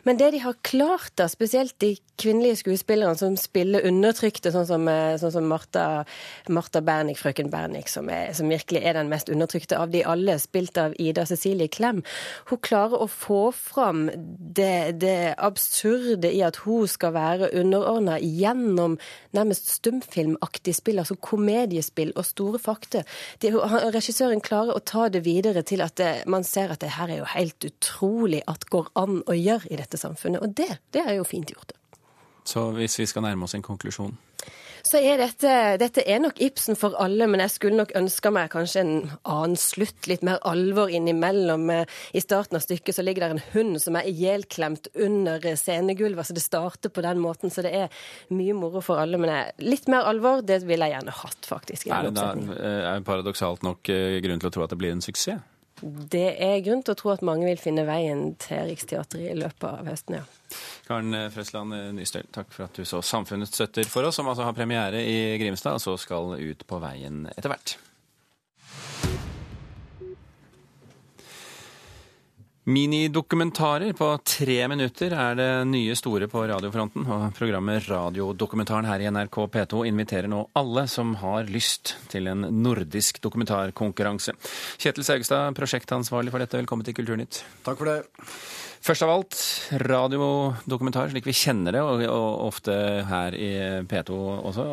Men 0.02 0.18
det 0.18 0.32
de 0.34 0.42
har 0.42 0.58
klart, 0.66 1.12
da, 1.14 1.28
spesielt 1.30 1.76
de 1.80 1.94
kvinnelige 2.18 2.60
skuespillerne 2.62 3.16
som 3.18 3.36
spiller 3.38 3.86
undertrykte, 3.86 4.50
sånn 4.52 4.66
som, 4.66 4.88
eh, 4.88 5.14
sånn 5.20 5.32
som 5.36 5.46
Martha, 5.46 6.04
Martha 6.48 6.82
Bernick, 6.82 7.20
frøken 7.22 7.50
Bernick, 7.52 7.88
som, 7.92 8.10
er, 8.10 8.32
som, 8.34 8.50
virkelig 8.50 8.82
er 8.82 8.98
den 8.98 9.12
mest 9.12 9.30
undertrykte 9.30 9.78
av 9.78 9.94
de 9.94 10.02
alle, 10.04 10.38
spilt 10.42 10.78
av 10.80 10.96
Ida 10.98 11.26
Cecilie 11.28 11.68
Klem, 11.68 12.02
hun 12.50 12.62
klarer 12.66 12.98
å 12.98 13.06
få 13.06 13.52
fram 13.54 14.08
det, 14.16 14.98
det 15.00 15.36
absurde 15.38 16.32
i 16.32 16.42
at 16.46 16.64
hun 16.64 16.88
skal 16.90 17.14
være 17.16 17.52
underordna 17.54 18.18
gjennom 18.18 18.98
nærmest 19.36 19.70
stumfilmaktig 20.16 20.74
spill, 20.74 20.98
altså 20.98 21.16
komediespill 21.16 22.12
og 22.16 22.24
store 22.24 22.58
fakta. 22.58 23.04
regissøren 23.42 24.40
klarer 24.40 24.76
å 24.76 24.80
ta 24.80 25.08
det 25.08 25.24
videre 25.24 25.62
til 25.62 25.82
at 25.82 25.96
det, 25.96 26.26
man 26.26 26.44
ser 26.44 26.72
at 26.72 26.80
det 26.80 26.96
her 26.96 27.08
er 27.08 27.18
jo 27.18 27.26
helt 27.34 27.64
utrolig 27.64 28.42
at 28.46 28.66
går 28.70 28.88
an 28.96 29.22
å 29.26 29.34
gjøre 29.34 29.70
i 29.70 29.76
dette 29.76 29.96
samfunnet. 29.96 30.42
Og 30.42 30.54
det, 30.56 30.78
det 30.92 31.04
er 31.06 31.16
jo 31.16 31.24
fint 31.24 31.50
gjort. 31.50 31.72
Så 32.44 32.70
hvis 32.72 32.98
vi 32.98 33.06
skal 33.06 33.22
nærme 33.22 33.44
oss 33.44 33.54
en 33.54 33.62
konklusjon? 33.62 34.16
Så 34.86 35.00
er 35.02 35.20
dette, 35.20 35.52
dette 35.80 36.04
er 36.06 36.20
nok 36.22 36.38
Ibsen 36.42 36.78
for 36.78 36.96
alle, 37.02 37.26
men 37.30 37.42
jeg 37.44 37.54
skulle 37.56 37.80
nok 37.80 37.94
ønska 37.98 38.30
meg 38.34 38.50
kanskje 38.52 38.82
en 38.82 38.92
annen 39.26 39.56
slutt, 39.60 40.06
litt 40.10 40.24
mer 40.26 40.38
alvor 40.46 40.92
innimellom. 40.92 41.70
I 41.70 42.22
starten 42.22 42.58
av 42.58 42.64
stykket 42.64 42.96
så 42.96 43.04
ligger 43.06 43.26
der 43.26 43.36
en 43.36 43.44
hund 43.54 43.80
som 43.82 43.98
er 43.98 44.08
ihjelklemt 44.10 44.90
under 44.94 45.42
scenegulvet, 45.58 46.28
så 46.28 46.36
det 46.36 46.44
starter 46.44 46.92
på 46.92 47.04
den 47.06 47.20
måten. 47.22 47.52
Så 47.52 47.64
det 47.66 47.74
er 47.74 48.06
mye 48.34 48.54
moro 48.56 48.82
for 48.84 49.02
alle, 49.02 49.20
men 49.20 49.32
litt 49.62 49.90
mer 49.92 50.06
alvor, 50.08 50.44
det 50.46 50.62
ville 50.66 50.88
jeg 50.88 50.98
gjerne 50.98 51.18
hatt, 51.22 51.50
faktisk. 51.50 51.90
Er 51.90 52.08
det 52.08 52.16
da 52.18 52.30
eh, 52.56 52.80
er 52.94 53.04
paradoksalt 53.06 53.66
nok 53.66 53.92
eh, 53.92 54.18
grunn 54.24 54.42
til 54.42 54.50
å 54.50 54.54
tro 54.54 54.66
at 54.66 54.74
det 54.74 54.80
blir 54.80 54.94
en 54.94 55.04
suksess? 55.04 55.42
Det 55.82 56.28
er 56.42 56.62
grunn 56.64 56.80
til 56.84 56.94
å 56.94 56.98
tro 56.98 57.12
at 57.12 57.24
mange 57.26 57.48
vil 57.48 57.60
finne 57.60 57.84
veien 57.88 58.30
til 58.40 58.70
Riksteatret 58.70 59.26
i 59.32 59.36
løpet 59.36 59.66
av 59.68 59.90
høsten, 59.90 60.20
ja. 60.20 60.24
Karen 60.86 61.16
Frøsland 61.34 61.74
Nystøl, 61.96 62.28
takk 62.32 62.52
for 62.54 62.68
at 62.68 62.78
du 62.78 62.86
så 62.86 63.02
Samfunnets 63.04 63.52
støtter 63.58 63.88
for 63.90 64.06
oss, 64.06 64.16
som 64.16 64.30
altså 64.30 64.46
har 64.46 64.56
premiere 64.56 65.02
i 65.02 65.36
Grimstad, 65.42 65.76
og 65.76 65.82
så 65.82 65.96
skal 66.00 66.36
ut 66.38 66.64
på 66.68 66.80
veien 66.80 67.26
etter 67.34 67.52
hvert. 67.52 67.76
Minidokumentarer 72.66 73.92
på 73.94 74.08
tre 74.26 74.56
minutter 74.66 75.12
er 75.14 75.36
det 75.38 75.50
nye 75.70 75.94
store 75.94 76.26
på 76.26 76.40
radiofronten. 76.50 77.04
Og 77.06 77.28
programmet 77.38 77.84
Radiodokumentaren 77.86 78.88
her 78.90 79.04
i 79.04 79.06
NRK 79.14 79.38
P2 79.54 79.84
inviterer 79.86 80.26
nå 80.26 80.40
alle 80.58 80.88
som 80.90 81.12
har 81.20 81.46
lyst 81.46 81.94
til 82.10 82.26
en 82.26 82.42
nordisk 82.64 83.20
dokumentarkonkurranse. 83.22 84.34
Kjetil 84.82 85.06
Saugstad, 85.06 85.54
prosjektansvarlig 85.54 86.34
for 86.34 86.42
dette, 86.42 86.58
velkommen 86.58 86.82
til 86.88 86.98
Kulturnytt. 86.98 87.44
Takk 87.62 87.78
for 87.78 87.92
det. 87.92 88.00
Først 88.86 89.02
av 89.02 89.10
alt, 89.10 89.36
radiodokumentar 89.82 91.08
slik 91.10 91.26
vi 91.26 91.34
kjenner 91.34 91.74
det, 91.74 91.80
og, 91.82 92.04
ofte 92.46 92.74
her 93.08 93.34
i 93.34 93.48
P2 93.90 94.18
også. 94.46 94.66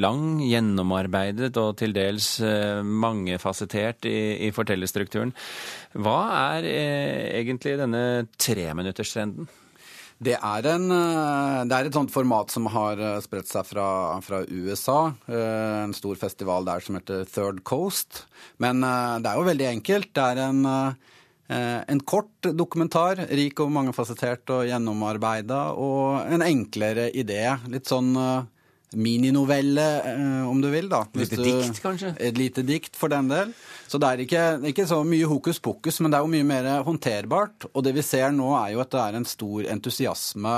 Lang, 0.00 0.40
gjennomarbeidet 0.42 1.52
og 1.60 1.76
til 1.78 1.94
dels 1.94 2.32
eh, 2.42 2.80
mangefasettert 2.82 4.08
i, 4.10 4.48
i 4.48 4.50
fortellerstrukturen. 4.56 5.30
Hva 6.02 6.18
er 6.56 6.66
eh, 6.66 7.28
egentlig 7.38 7.76
denne 7.78 8.02
treminutterstrenden? 8.42 9.46
Det 10.20 10.34
er, 10.34 10.66
en, 10.72 10.90
eh, 10.90 11.60
det 11.70 11.78
er, 11.78 11.92
et 11.92 12.00
sånt 12.00 12.10
format 12.10 12.50
som 12.50 12.66
har 12.74 12.98
spredt 13.22 13.52
seg 13.52 13.70
fra, 13.70 13.86
fra, 14.26 14.42
USA. 14.50 14.98
En 15.30 15.94
stor 15.94 16.18
festival 16.18 16.66
der 16.66 16.82
som 16.82 16.98
heter 16.98 17.22
Third 17.30 17.62
Coast. 17.62 18.24
Men 18.58 18.82
det 18.82 19.30
er 19.30 19.38
jo 19.38 19.46
veldig 19.46 19.70
enkelt. 19.76 20.10
Det 20.18 20.26
er 20.26 20.44
en 20.48 20.66
Eh, 20.66 21.19
en 21.50 22.00
kort 22.06 22.46
dokumentar, 22.54 23.24
rik 23.34 23.58
og 23.62 23.72
mangefasettert 23.74 24.52
og 24.54 24.68
gjennomarbeida, 24.68 25.60
og 25.74 26.30
en 26.30 26.44
enklere 26.46 27.08
idé. 27.10 27.42
Litt 27.72 27.90
sånn 27.90 28.12
uh, 28.14 28.44
mininovelle, 28.94 29.86
uh, 30.04 30.44
om 30.50 30.60
du 30.62 30.68
vil. 30.70 30.86
da. 30.92 31.02
Et 31.14 31.34
lite 31.34 31.42
dikt, 31.42 31.80
kanskje? 31.82 32.12
Et 32.22 32.38
lite 32.38 32.64
dikt, 32.66 32.94
for 32.98 33.12
den 33.12 33.30
del. 33.32 33.54
Så 33.90 33.98
det 33.98 34.12
er 34.12 34.24
ikke, 34.24 34.44
ikke, 34.70 34.86
så 34.86 35.00
mye 35.06 35.26
hokus 35.30 35.58
pokus, 35.62 35.98
men 36.00 36.12
det 36.12 36.20
er 36.20 36.26
jo 36.26 36.34
mye 36.36 36.46
mer 36.46 36.70
håndterbart. 36.86 37.70
Og 37.72 37.82
det 37.86 37.96
vi 37.98 38.06
ser 38.06 38.30
nå, 38.36 38.52
er 38.60 38.76
jo 38.76 38.84
at 38.84 38.94
det 38.94 39.02
er 39.02 39.18
en 39.18 39.28
stor 39.28 39.66
entusiasme 39.74 40.56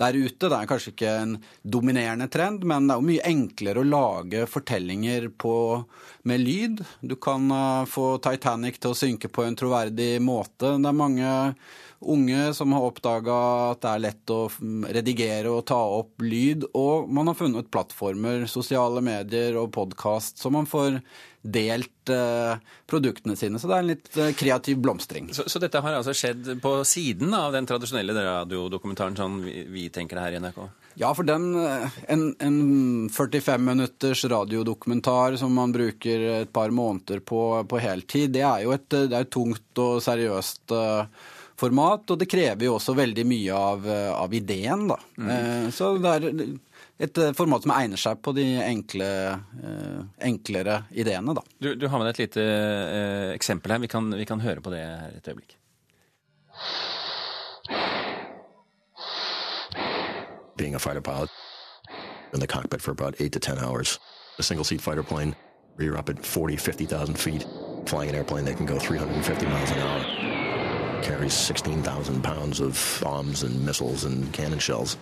der 0.00 0.16
ute. 0.18 0.48
Det 0.48 0.56
er 0.56 0.70
kanskje 0.70 0.94
ikke 0.94 1.12
en 1.22 1.36
dominerende 1.62 2.28
trend, 2.32 2.64
men 2.64 2.88
det 2.88 2.94
er 2.94 3.02
jo 3.02 3.08
mye 3.10 3.28
enklere 3.30 3.82
å 3.82 3.88
lage 3.88 4.46
fortellinger 4.50 5.28
på, 5.40 5.54
med 6.28 6.42
lyd. 6.44 6.82
Du 7.00 7.16
kan 7.20 7.46
uh, 7.52 7.88
få 7.88 8.14
Titanic 8.24 8.80
til 8.80 8.94
å 8.94 8.98
synke 8.98 9.30
på 9.32 9.46
en 9.46 9.58
troverdig 9.58 10.14
måte. 10.24 10.76
Det 10.76 10.90
er 10.90 11.00
mange 11.04 11.36
unge 12.00 12.54
som 12.54 12.72
har 12.72 12.86
oppdaga 12.88 13.38
at 13.70 13.82
det 13.82 13.90
er 13.90 14.04
lett 14.06 14.32
å 14.32 14.40
redigere 14.88 15.52
og 15.52 15.66
ta 15.68 15.80
opp 16.00 16.22
lyd. 16.24 16.64
Og 16.76 17.10
man 17.12 17.28
har 17.28 17.36
funnet 17.38 17.70
plattformer, 17.72 18.46
sosiale 18.48 19.02
medier 19.04 19.58
og 19.60 19.72
podkast, 19.76 20.40
så 20.40 20.52
man 20.52 20.68
får 20.70 21.00
delt 21.40 22.12
uh, 22.12 22.60
produktene 22.88 23.36
sine. 23.36 23.60
Så 23.60 23.68
det 23.68 23.76
er 23.76 23.84
en 23.84 23.90
litt 23.90 24.10
uh, 24.16 24.28
kreativ 24.36 24.80
blomstring. 24.84 25.30
Så, 25.36 25.46
så, 25.48 25.60
dette 25.62 25.80
har 25.80 25.96
altså 25.96 26.14
skjedd 26.16 26.54
på 26.60 26.74
siden 26.88 27.32
av 27.36 27.54
den 27.56 27.68
tradisjonelle 27.68 28.16
radiodokumentaren, 28.16 29.16
sånn 29.16 29.40
vi, 29.44 29.64
vi 29.68 29.88
tenker 29.92 30.18
det 30.20 30.26
her 30.26 30.36
i 30.36 30.42
NRK? 30.44 30.60
Ja, 31.00 31.12
for 31.14 31.24
den, 31.24 31.52
eh, 31.54 31.98
en, 32.12 32.24
en 32.42 32.56
45 33.14 33.62
minutters 33.64 34.24
radiodokumentar 34.28 35.36
som 35.40 35.54
man 35.54 35.72
bruker 35.72 36.24
et 36.42 36.52
par 36.52 36.74
måneder 36.74 37.22
på, 37.24 37.42
på 37.70 37.80
heltid, 37.80 38.34
det 38.34 38.42
er 38.44 38.64
jo 38.66 38.74
et, 38.74 38.88
det 38.90 39.16
er 39.16 39.28
tungt 39.32 39.80
og 39.80 40.02
seriøst 40.04 40.74
uh, 40.76 41.06
format, 41.60 42.08
og 42.10 42.18
det 42.20 42.28
krever 42.30 42.66
jo 42.66 42.78
også 42.78 42.96
veldig 42.98 43.24
mye 43.28 43.60
av, 43.70 43.86
av 44.16 44.34
ideen, 44.34 44.88
da. 44.90 44.96
Mm. 45.20 45.70
Så 45.74 45.92
det 46.00 46.14
er 46.16 46.28
et 47.00 47.18
eh, 47.18 47.32
format 47.36 47.64
som 47.64 47.72
egner 47.74 48.00
seg 48.00 48.20
på 48.24 48.34
de 48.36 48.44
enkle, 48.60 49.08
eh, 49.64 50.00
enklere 50.28 50.82
ideene. 50.92 51.34
Da. 51.36 51.44
Du, 51.58 51.72
du, 51.74 51.86
har 51.88 52.00
med 52.00 52.10
deg 52.10 52.18
et 52.18 52.22
lite 52.26 52.44
eh, 52.44 53.30
eksempel 53.34 53.72
her. 53.72 53.80
Vi 53.80 53.88
kan, 53.88 54.10
vi 54.12 54.28
kan, 54.28 54.42
høre 54.44 54.60
på 54.60 54.72
det 54.74 54.82
her 54.84 55.16
et 55.16 55.28
øyeblikk. 55.32 55.56
Being 60.56 60.74
a 60.74 60.78
fighter 60.78 61.00
pilot 61.00 61.30
in 62.34 62.40
the 62.40 62.46
cockpit 62.46 62.82
for 62.82 62.90
about 62.90 63.14
eight 63.18 63.32
to 63.32 63.40
ten 63.40 63.58
hours. 63.58 63.98
A 64.38 64.42
single 64.42 64.64
seat 64.64 64.80
fighter 64.80 65.02
plane 65.02 65.34
you're 65.78 65.96
up 65.96 66.10
at 66.10 66.22
40, 66.22 66.56
50,000 66.56 67.14
feet, 67.14 67.46
flying 67.86 68.10
an 68.10 68.14
airplane 68.14 68.44
that 68.44 68.58
can 68.58 68.66
go 68.66 68.78
350 68.78 69.46
miles 69.46 69.70
an 69.70 69.78
hour. 69.78 70.39
Carries 71.02 71.32
16,000 71.32 72.22
pounds 72.22 72.60
of 72.60 73.00
bombs 73.02 73.42
and 73.42 73.64
missiles 73.64 74.04
and 74.04 74.32
cannon 74.32 74.58
shells. 74.58 74.96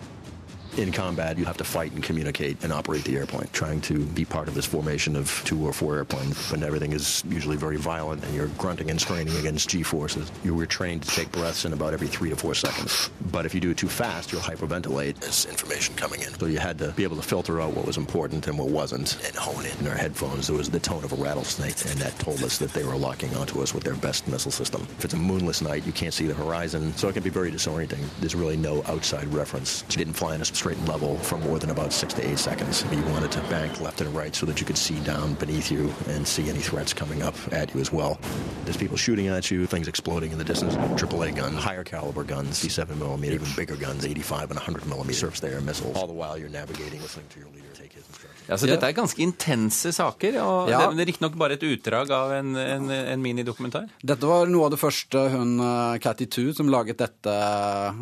In 0.77 0.93
combat, 0.93 1.39
you 1.39 1.45
have 1.45 1.57
to 1.57 1.65
fight 1.65 1.93
and 1.93 2.03
communicate 2.03 2.63
and 2.63 2.73
operate 2.73 3.05
the 3.05 3.17
airplane, 3.17 3.49
trying 3.53 3.81
to 3.83 4.05
be 4.07 4.25
part 4.25 4.49
of 4.49 4.55
this 4.55 4.67
formation 4.67 5.17
of 5.17 5.43
two 5.45 5.67
or 5.67 5.73
four 5.73 5.97
airplanes. 5.97 6.51
When 6.51 6.63
everything 6.63 6.93
is 6.93 7.25
usually 7.29 7.57
very 7.57 7.77
violent 7.77 8.25
and 8.25 8.35
you're 8.35 8.49
grunting 8.59 8.91
and 8.91 9.01
straining 9.01 9.37
against 9.37 9.69
G 9.69 9.83
forces, 9.83 10.31
you 10.45 10.55
were 10.55 10.67
trained 10.67 11.03
to 11.03 11.11
take 11.11 11.33
breaths 11.33 11.65
in 11.65 11.73
about 11.73 11.93
every 11.95 12.09
three 12.09 12.31
to 12.31 12.37
four 12.37 12.55
seconds. 12.55 13.11
But 13.33 13.47
if 13.47 13.55
you 13.55 13.61
do 13.61 13.71
it 13.71 13.77
too 13.77 13.89
fast, 13.89 14.33
you'll 14.33 14.41
hyperventilate. 14.41 15.21
There's 15.21 15.47
information 15.47 15.95
coming 15.95 16.21
in. 16.21 16.39
So 16.39 16.47
you 16.47 16.59
had 16.59 16.79
to 16.79 16.93
be 16.93 17.05
able 17.05 17.17
to 17.17 17.23
filter 17.23 17.61
out 17.61 17.75
what 17.75 17.87
was 17.87 17.97
important 17.97 18.47
and 18.47 18.59
what 18.59 18.69
wasn't 18.69 19.17
and 19.27 19.35
hone 19.35 19.65
it. 19.65 19.79
In 19.81 19.87
our 19.87 19.95
headphones, 19.95 20.49
there 20.49 20.57
was 20.57 20.69
the 20.69 20.81
tone 20.81 21.05
of 21.05 21.13
a 21.13 21.17
rattlesnake, 21.17 21.81
and 21.87 21.99
that 22.01 22.19
told 22.19 22.43
us 22.43 22.59
that 22.59 22.73
they 22.73 22.85
were 22.85 22.97
locking 22.97 23.35
onto 23.37 23.63
us 23.63 23.73
with 23.73 23.85
their 23.85 23.95
best 23.95 24.29
missile 24.29 24.51
system. 24.51 24.87
If 24.99 25.05
it's 25.05 25.15
a 25.15 25.17
moonless 25.17 25.63
night, 25.63 25.87
you 25.87 25.93
can't 25.93 26.13
see 26.13 26.27
the 26.27 26.35
horizon, 26.35 26.95
so 26.97 27.09
it 27.09 27.15
can 27.15 27.23
be 27.23 27.31
very 27.31 27.51
disorienting. 27.51 28.05
There's 28.21 28.35
really 28.35 28.57
no 28.57 28.83
outside 28.87 29.27
reference. 29.33 29.85
You 29.91 29.97
didn't 29.97 30.15
fly 30.15 30.35
in 30.35 30.43
a 30.43 30.45
straight 30.45 30.68
level 30.87 31.17
for 31.19 31.39
more 31.39 31.59
than 31.59 31.71
about 31.71 31.93
six 31.93 32.13
to 32.15 32.29
eight 32.29 32.39
seconds. 32.39 32.85
You 32.93 33.03
wanted 33.05 33.33
to 33.33 33.41
bank 33.43 33.81
left 33.81 34.01
and 34.01 34.15
right 34.15 34.35
so 34.35 34.45
that 34.47 34.61
you 34.61 34.67
could 34.67 34.77
see 34.77 34.99
down 35.01 35.35
beneath 35.35 35.71
you 35.71 35.93
and 36.09 36.27
see 36.27 36.49
any 36.49 36.59
threats 36.59 36.93
coming 36.93 37.23
up 37.23 37.35
at 37.53 37.75
you 37.75 37.81
as 37.81 37.93
well. 37.93 38.19
There's 38.65 38.77
people 38.77 38.97
shooting 38.97 39.29
at 39.29 39.51
you, 39.51 39.67
things 39.67 39.89
exploding 39.89 40.33
in 40.33 40.39
the 40.39 40.45
distance. 40.45 40.75
AAA 40.75 41.37
guns, 41.37 41.59
higher 41.59 41.85
caliber 41.85 42.25
guns, 42.25 42.63
C7 42.63 42.97
millimeter, 42.99 43.35
even 43.35 43.49
bigger 43.57 43.77
guns, 43.77 44.05
85 44.05 44.51
and 44.51 44.59
100 44.59 44.87
millimeter 44.87 45.15
surface 45.15 45.41
there 45.41 45.61
missiles. 45.61 45.97
All 45.97 46.07
the 46.07 46.13
while 46.13 46.37
you're 46.37 46.49
navigating, 46.49 47.01
listening 47.01 47.27
to 47.31 47.41
your 47.41 47.49
leader. 47.49 47.69
Take 47.75 47.93
his 47.93 48.05
Ja, 48.49 48.57
så 48.57 48.65
Dette 48.65 48.89
er 48.89 48.95
ganske 48.97 49.21
intense 49.21 49.91
saker. 49.93 50.39
og 50.41 50.71
ja. 50.73 50.81
Det 50.89 51.03
er 51.05 51.09
riktignok 51.11 51.35
bare 51.37 51.59
et 51.59 51.65
utdrag 51.69 52.11
av 52.17 52.33
en, 52.33 52.55
en, 52.57 52.87
en, 52.89 53.21
minidokumentar. 53.21 53.91
Dette 54.01 54.25
var 54.25 54.49
noe 54.49 54.71
av 54.71 54.73
det 54.73 54.81
første 54.81 55.25
hun 55.35 55.59
Catty 56.01 56.25
eh, 56.25 56.31
Two, 56.33 56.55
som 56.57 56.71
laget 56.73 56.97
dette, 57.03 57.35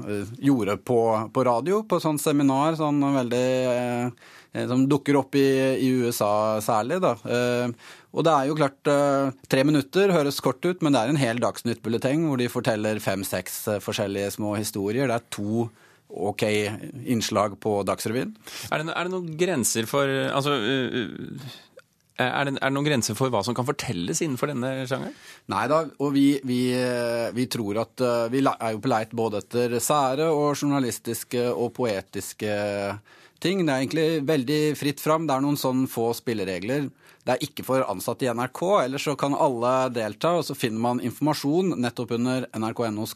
eh, 0.07 0.31
gjorde 0.47 0.79
på, 0.79 1.01
på 1.35 1.45
radio. 1.49 1.83
På 1.83 1.99
sånn 2.03 2.21
seminar. 2.23 2.46
Sånn 2.79 3.01
veldig 3.17 3.47
eh, 3.73 4.67
som 4.71 4.87
dukker 4.89 5.19
opp 5.21 5.37
i, 5.37 5.47
i 5.85 5.89
USA 6.07 6.59
særlig. 6.65 6.97
Da. 7.05 7.13
Og 8.17 8.25
det 8.25 8.33
er 8.33 8.47
jo 8.49 8.55
klart 8.57 8.89
Tre 9.53 9.65
minutter 9.69 10.15
høres 10.15 10.39
kort 10.41 10.65
ut, 10.65 10.81
men 10.81 10.95
det 10.95 11.03
er 11.03 11.13
en 11.13 11.21
hel 11.21 11.43
Dagsnytt-bulleteng 11.43 12.25
hvor 12.25 12.41
de 12.41 12.47
forteller 12.49 13.03
fem-seks 13.05 13.59
forskjellige 13.85 14.31
små 14.39 14.55
historier. 14.57 15.11
Det 15.11 15.19
er 15.19 15.29
to 15.37 15.67
ok 16.09 16.47
innslag 17.05 17.59
på 17.61 17.83
Dagsrevyen. 17.85 18.33
Er 18.71 18.81
det, 18.81 18.95
er 18.97 19.05
det 19.05 19.13
noen 19.13 19.37
grenser 19.37 19.89
for 19.91 20.09
Altså 20.09 20.57
er 22.17 22.49
det, 22.49 22.55
er 22.57 22.63
det, 22.63 22.73
noen 22.75 22.87
grenser 22.89 23.17
for 23.19 23.33
hva 23.33 23.43
som 23.45 23.57
kan 23.57 23.67
fortelles 23.69 24.23
innenfor 24.25 24.53
denne 24.53 24.87
sjangeren? 24.89 25.17
Nei 25.53 25.65
da, 25.73 25.83
og 26.01 26.15
vi, 26.15 26.27
vi, 26.49 26.61
vi, 27.37 27.47
tror 27.53 27.83
at 27.83 28.07
vi 28.33 28.41
er 28.41 28.73
jo 28.75 28.81
på 28.83 28.93
leit 28.93 29.13
både 29.17 29.43
etter 29.45 29.77
sære 29.85 30.31
og 30.33 30.57
journalistiske 30.57 31.45
og 31.53 31.75
poetiske 31.77 32.57
ting. 33.43 33.65
Det 33.65 33.73
er 33.73 33.83
egentlig 33.83 34.07
veldig 34.29 34.61
fritt 34.79 35.03
fram. 35.03 35.27
Det 35.27 35.37
er 35.37 35.45
noen 35.45 35.59
sånn 35.61 35.85
få 35.91 36.11
spilleregler. 36.17 36.89
Det 37.27 37.35
er 37.35 37.43
ikke 37.43 37.65
for 37.67 37.83
ansatte 37.91 38.23
i 38.23 38.31
NRK, 38.31 38.61
ellers 38.85 39.07
så 39.09 39.17
kan 39.19 39.35
alle 39.35 39.73
delta. 39.91 40.37
Og 40.39 40.45
så 40.47 40.55
finner 40.55 40.83
man 40.85 41.03
informasjon 41.03 41.75
nettopp 41.83 42.15
under 42.15 42.47
nrk.no 42.55 43.07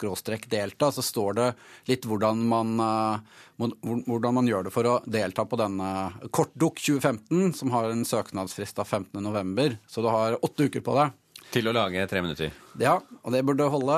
delta. 0.50 0.90
Så 0.90 1.04
står 1.06 1.38
det 1.38 1.48
litt 1.92 2.08
hvordan 2.10 2.42
man, 2.50 2.74
eh, 2.82 3.68
hvordan 4.08 4.34
man 4.40 4.50
gjør 4.50 4.66
det 4.66 4.74
for 4.74 4.90
å 4.90 4.98
delta 5.06 5.46
på 5.46 5.60
denne 5.60 6.10
Kortdukk 6.30 6.82
2015, 6.82 7.54
som 7.54 7.70
har 7.70 7.90
en 7.90 8.04
søknadsfrist 8.04 8.82
av 8.82 8.90
15.11. 8.90 9.78
Så 9.86 10.02
du 10.02 10.10
har 10.10 10.38
åtte 10.42 10.66
uker 10.66 10.82
på 10.82 10.98
deg. 10.98 11.14
Til 11.50 11.66
å 11.66 11.74
lage 11.74 12.02
tre 12.10 12.22
minutter? 12.22 12.50
Ja, 12.78 13.00
og 13.24 13.34
det 13.34 13.40
burde 13.46 13.66
holde. 13.72 13.96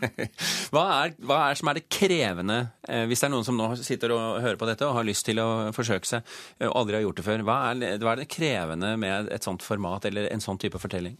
hva, 0.74 0.82
er, 1.04 1.12
hva 1.22 1.38
er 1.46 1.58
som 1.58 1.70
er 1.70 1.78
det 1.78 1.84
krevende, 1.92 2.58
eh, 2.88 3.04
hvis 3.06 3.22
det 3.22 3.28
er 3.28 3.32
noen 3.34 3.46
som 3.46 3.58
nå 3.58 3.68
sitter 3.78 4.14
og 4.16 4.40
hører 4.42 4.58
på 4.58 4.66
dette 4.68 4.88
og 4.88 4.96
har 4.98 5.06
lyst 5.06 5.26
til 5.28 5.38
å 5.42 5.70
forsøke 5.76 6.08
seg, 6.08 6.32
eh, 6.58 6.66
og 6.66 6.82
aldri 6.82 6.98
har 6.98 7.04
gjort 7.06 7.20
det 7.20 7.26
før, 7.28 7.44
hva 7.46 7.58
er, 7.70 8.00
hva 8.02 8.14
er 8.14 8.22
det 8.24 8.30
krevende 8.32 8.94
med 9.00 9.30
et 9.32 9.46
sånt 9.46 9.62
format 9.62 10.08
eller 10.10 10.28
en 10.32 10.42
sånn 10.42 10.58
type 10.62 10.80
fortelling? 10.82 11.14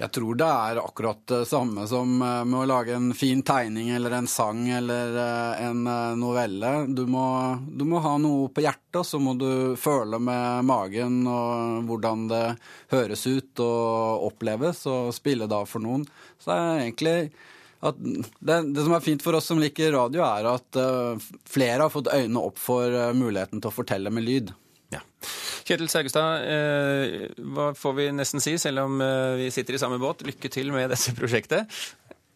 Jeg 0.00 0.10
tror 0.14 0.38
det 0.38 0.46
er 0.48 0.80
akkurat 0.80 1.20
det 1.32 1.42
samme 1.50 1.84
som 1.90 2.14
eh, 2.22 2.38
med 2.46 2.60
å 2.62 2.68
lage 2.70 2.94
en 2.94 3.10
fin 3.16 3.42
tegning 3.46 3.90
eller 3.96 4.20
en 4.20 4.30
sang 4.30 4.62
eller 4.70 5.18
en 5.58 5.82
novelle. 6.20 6.72
Du 6.94 7.04
må, 7.10 7.26
du 7.66 7.84
må 7.88 8.00
ha 8.04 8.14
noe 8.22 8.48
på 8.54 8.62
hjertet, 8.64 9.02
så 9.06 9.18
må 9.22 9.34
du 9.38 9.76
føle 9.78 10.18
med 10.22 10.64
magen 10.66 11.20
og 11.28 11.84
hvordan 11.90 12.26
det 12.30 12.44
høres 12.94 13.26
ut 13.26 13.62
og 13.62 14.30
oppleves, 14.30 14.86
og 14.90 15.12
spille 15.14 15.50
da 15.50 15.64
for 15.66 15.82
noen. 15.82 16.06
Så 16.40 16.50
det 16.50 16.58
er 16.58 16.82
egentlig 16.84 17.16
det, 17.80 18.56
det, 18.74 18.82
som 18.84 18.92
er 18.92 19.04
fint 19.04 19.22
for 19.24 19.36
oss 19.38 19.46
som 19.48 19.60
liker 19.60 19.94
radio, 19.94 20.24
er 20.26 20.48
at 20.50 20.80
uh, 20.80 21.30
flere 21.48 21.86
har 21.86 21.92
fått 21.92 22.10
øynene 22.12 22.42
opp 22.50 22.60
for 22.60 22.92
uh, 22.92 23.12
muligheten 23.16 23.62
til 23.62 23.70
å 23.70 23.74
fortelle 23.74 24.12
med 24.12 24.26
lyd. 24.26 24.52
Ja. 24.92 25.00
Kjetil 25.64 25.88
Saugestad, 25.88 26.44
eh, 26.50 27.28
hva 27.54 27.68
får 27.78 27.92
vi 27.94 28.06
nesten 28.10 28.42
si, 28.42 28.56
selv 28.58 28.82
om 28.88 28.96
vi 29.38 29.46
sitter 29.54 29.76
i 29.76 29.78
samme 29.78 30.00
båt? 30.02 30.24
Lykke 30.26 30.50
til 30.50 30.72
med 30.74 30.90
dette 30.90 31.14
prosjektet. 31.14 31.70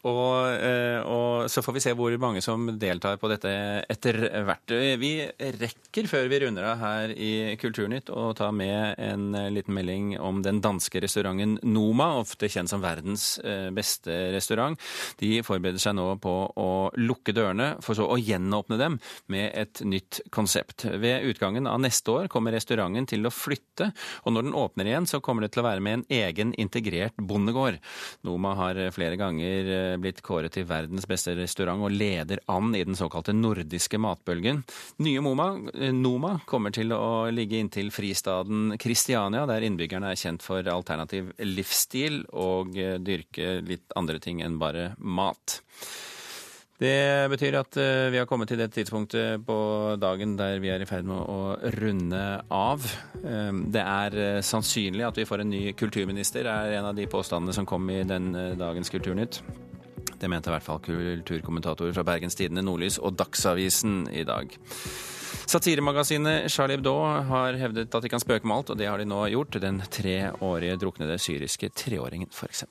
Og, 0.04 0.52
eh, 0.60 1.00
og, 1.00 1.46
så 1.48 1.62
får 1.64 1.76
vi 1.76 1.82
se 1.84 1.94
hvor 1.96 2.12
mange 2.20 2.42
som 2.44 2.66
deltar 2.80 3.16
på 3.20 3.28
dette 3.32 3.50
etter 3.90 4.18
hvert. 4.44 4.74
Vi 5.00 5.12
rekker, 5.60 6.08
før 6.10 6.28
vi 6.28 6.40
runder 6.42 6.66
av 6.68 6.82
her 6.82 7.14
i 7.16 7.56
Kulturnytt, 7.60 8.12
å 8.12 8.32
ta 8.36 8.50
med 8.52 9.00
en 9.00 9.32
liten 9.54 9.76
melding 9.76 10.14
om 10.20 10.42
den 10.44 10.60
danske 10.64 11.00
restauranten 11.00 11.56
Noma, 11.64 12.10
ofte 12.20 12.50
kjent 12.52 12.68
som 12.70 12.82
verdens 12.84 13.38
eh, 13.40 13.70
beste 13.74 14.12
restaurant. 14.34 14.76
De 15.20 15.38
forbereder 15.46 15.80
seg 15.80 15.96
nå 15.96 16.06
på 16.22 16.34
å 16.60 16.68
lukke 17.00 17.32
dørene, 17.36 17.74
for 17.84 17.96
så 17.96 18.08
å 18.10 18.20
gjenåpne 18.20 18.78
dem 18.80 19.00
med 19.32 19.50
et 19.56 19.80
nytt 19.88 20.20
konsept. 20.34 20.84
Ved 21.00 21.24
utgangen 21.30 21.68
av 21.70 21.80
neste 21.80 22.12
år 22.12 22.30
kommer 22.32 22.54
restauranten 22.54 23.08
til 23.08 23.24
å 23.24 23.32
flytte, 23.32 23.90
og 24.24 24.36
når 24.36 24.48
den 24.48 24.58
åpner 24.60 24.90
igjen, 24.90 25.08
så 25.08 25.22
kommer 25.24 25.46
det 25.46 25.54
til 25.54 25.64
å 25.64 25.68
være 25.70 25.84
med 25.84 25.98
en 25.98 26.06
egen 26.20 26.52
integrert 26.60 27.16
bondegård. 27.16 27.80
Noma 28.28 28.54
har 28.60 28.84
flere 28.94 29.18
ganger 29.20 29.72
eh, 29.72 29.93
blitt 30.00 30.22
kåret 30.24 30.54
til 30.54 30.66
verdens 30.68 31.06
beste 31.10 31.34
restaurant 31.38 31.84
og 31.84 31.92
leder 31.94 32.42
an 32.50 32.74
i 32.76 32.84
den 32.86 32.96
såkalte 32.98 33.34
nordiske 33.36 33.98
matbølgen. 34.00 34.62
Nye 35.04 35.22
Moma, 35.24 35.48
eh, 35.74 35.92
Noma 35.92 36.38
kommer 36.46 36.74
til 36.74 36.92
å 36.94 37.30
ligge 37.34 37.58
inntil 37.60 37.90
fristaden 37.94 38.76
Kristiania, 38.80 39.44
der 39.46 39.66
innbyggerne 39.66 40.12
er 40.12 40.20
kjent 40.20 40.44
for 40.44 40.64
alternativ 40.70 41.32
livsstil 41.42 42.24
og 42.32 42.76
eh, 42.78 42.98
dyrke 42.98 43.60
litt 43.66 43.94
andre 43.98 44.20
ting 44.22 44.42
enn 44.44 44.58
bare 44.60 44.92
mat. 44.98 45.60
Det 46.74 47.30
betyr 47.30 47.54
at 47.60 47.76
eh, 47.78 48.10
vi 48.12 48.18
har 48.18 48.26
kommet 48.28 48.50
til 48.50 48.58
det 48.60 48.72
tidspunktet 48.74 49.44
på 49.46 49.58
dagen 50.02 50.34
der 50.36 50.58
vi 50.62 50.72
er 50.74 50.82
i 50.82 50.88
ferd 50.90 51.06
med 51.08 51.20
å 51.22 51.54
runde 51.78 52.24
av. 52.50 52.88
Det 53.14 53.84
er 53.84 54.42
sannsynlig 54.44 55.06
at 55.06 55.20
vi 55.20 55.28
får 55.28 55.44
en 55.44 55.54
ny 55.54 55.62
kulturminister, 55.78 56.50
er 56.50 56.80
en 56.80 56.90
av 56.90 56.98
de 56.98 57.06
påstandene 57.10 57.54
som 57.56 57.68
kom 57.68 57.86
i 57.94 58.02
den 58.04 58.34
dagens 58.58 58.90
Kulturnytt. 58.92 59.40
Det 60.20 60.30
mente 60.30 60.50
i 60.50 60.54
hvert 60.54 60.66
fall 60.66 60.80
kulturkommentatorer 60.84 61.94
fra 61.96 62.06
Bergens 62.06 62.38
Tidende, 62.38 62.64
Nordlys 62.64 63.00
og 63.00 63.16
Dagsavisen 63.18 64.04
i 64.12 64.24
dag. 64.28 64.54
Satiremagasinet 65.50 66.50
Charlie 66.52 66.78
Hebdo 66.78 66.94
har 67.28 67.58
hevdet 67.60 67.94
at 67.94 68.04
de 68.04 68.12
kan 68.12 68.22
spøke 68.22 68.48
med 68.48 68.56
alt, 68.56 68.72
og 68.72 68.80
det 68.80 68.88
har 68.88 69.00
de 69.00 69.08
nå 69.08 69.20
gjort. 69.34 69.60
Den 69.60 69.82
treårige 69.92 70.78
druknede 70.80 71.18
syriske 71.20 71.70
treåringen, 71.74 72.30
f.eks. 72.32 72.64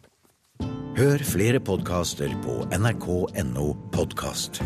Hør 0.98 1.24
flere 1.26 1.62
podkaster 1.64 2.34
på 2.44 2.60
nrk.no 2.78 3.72
podkast. 3.94 4.62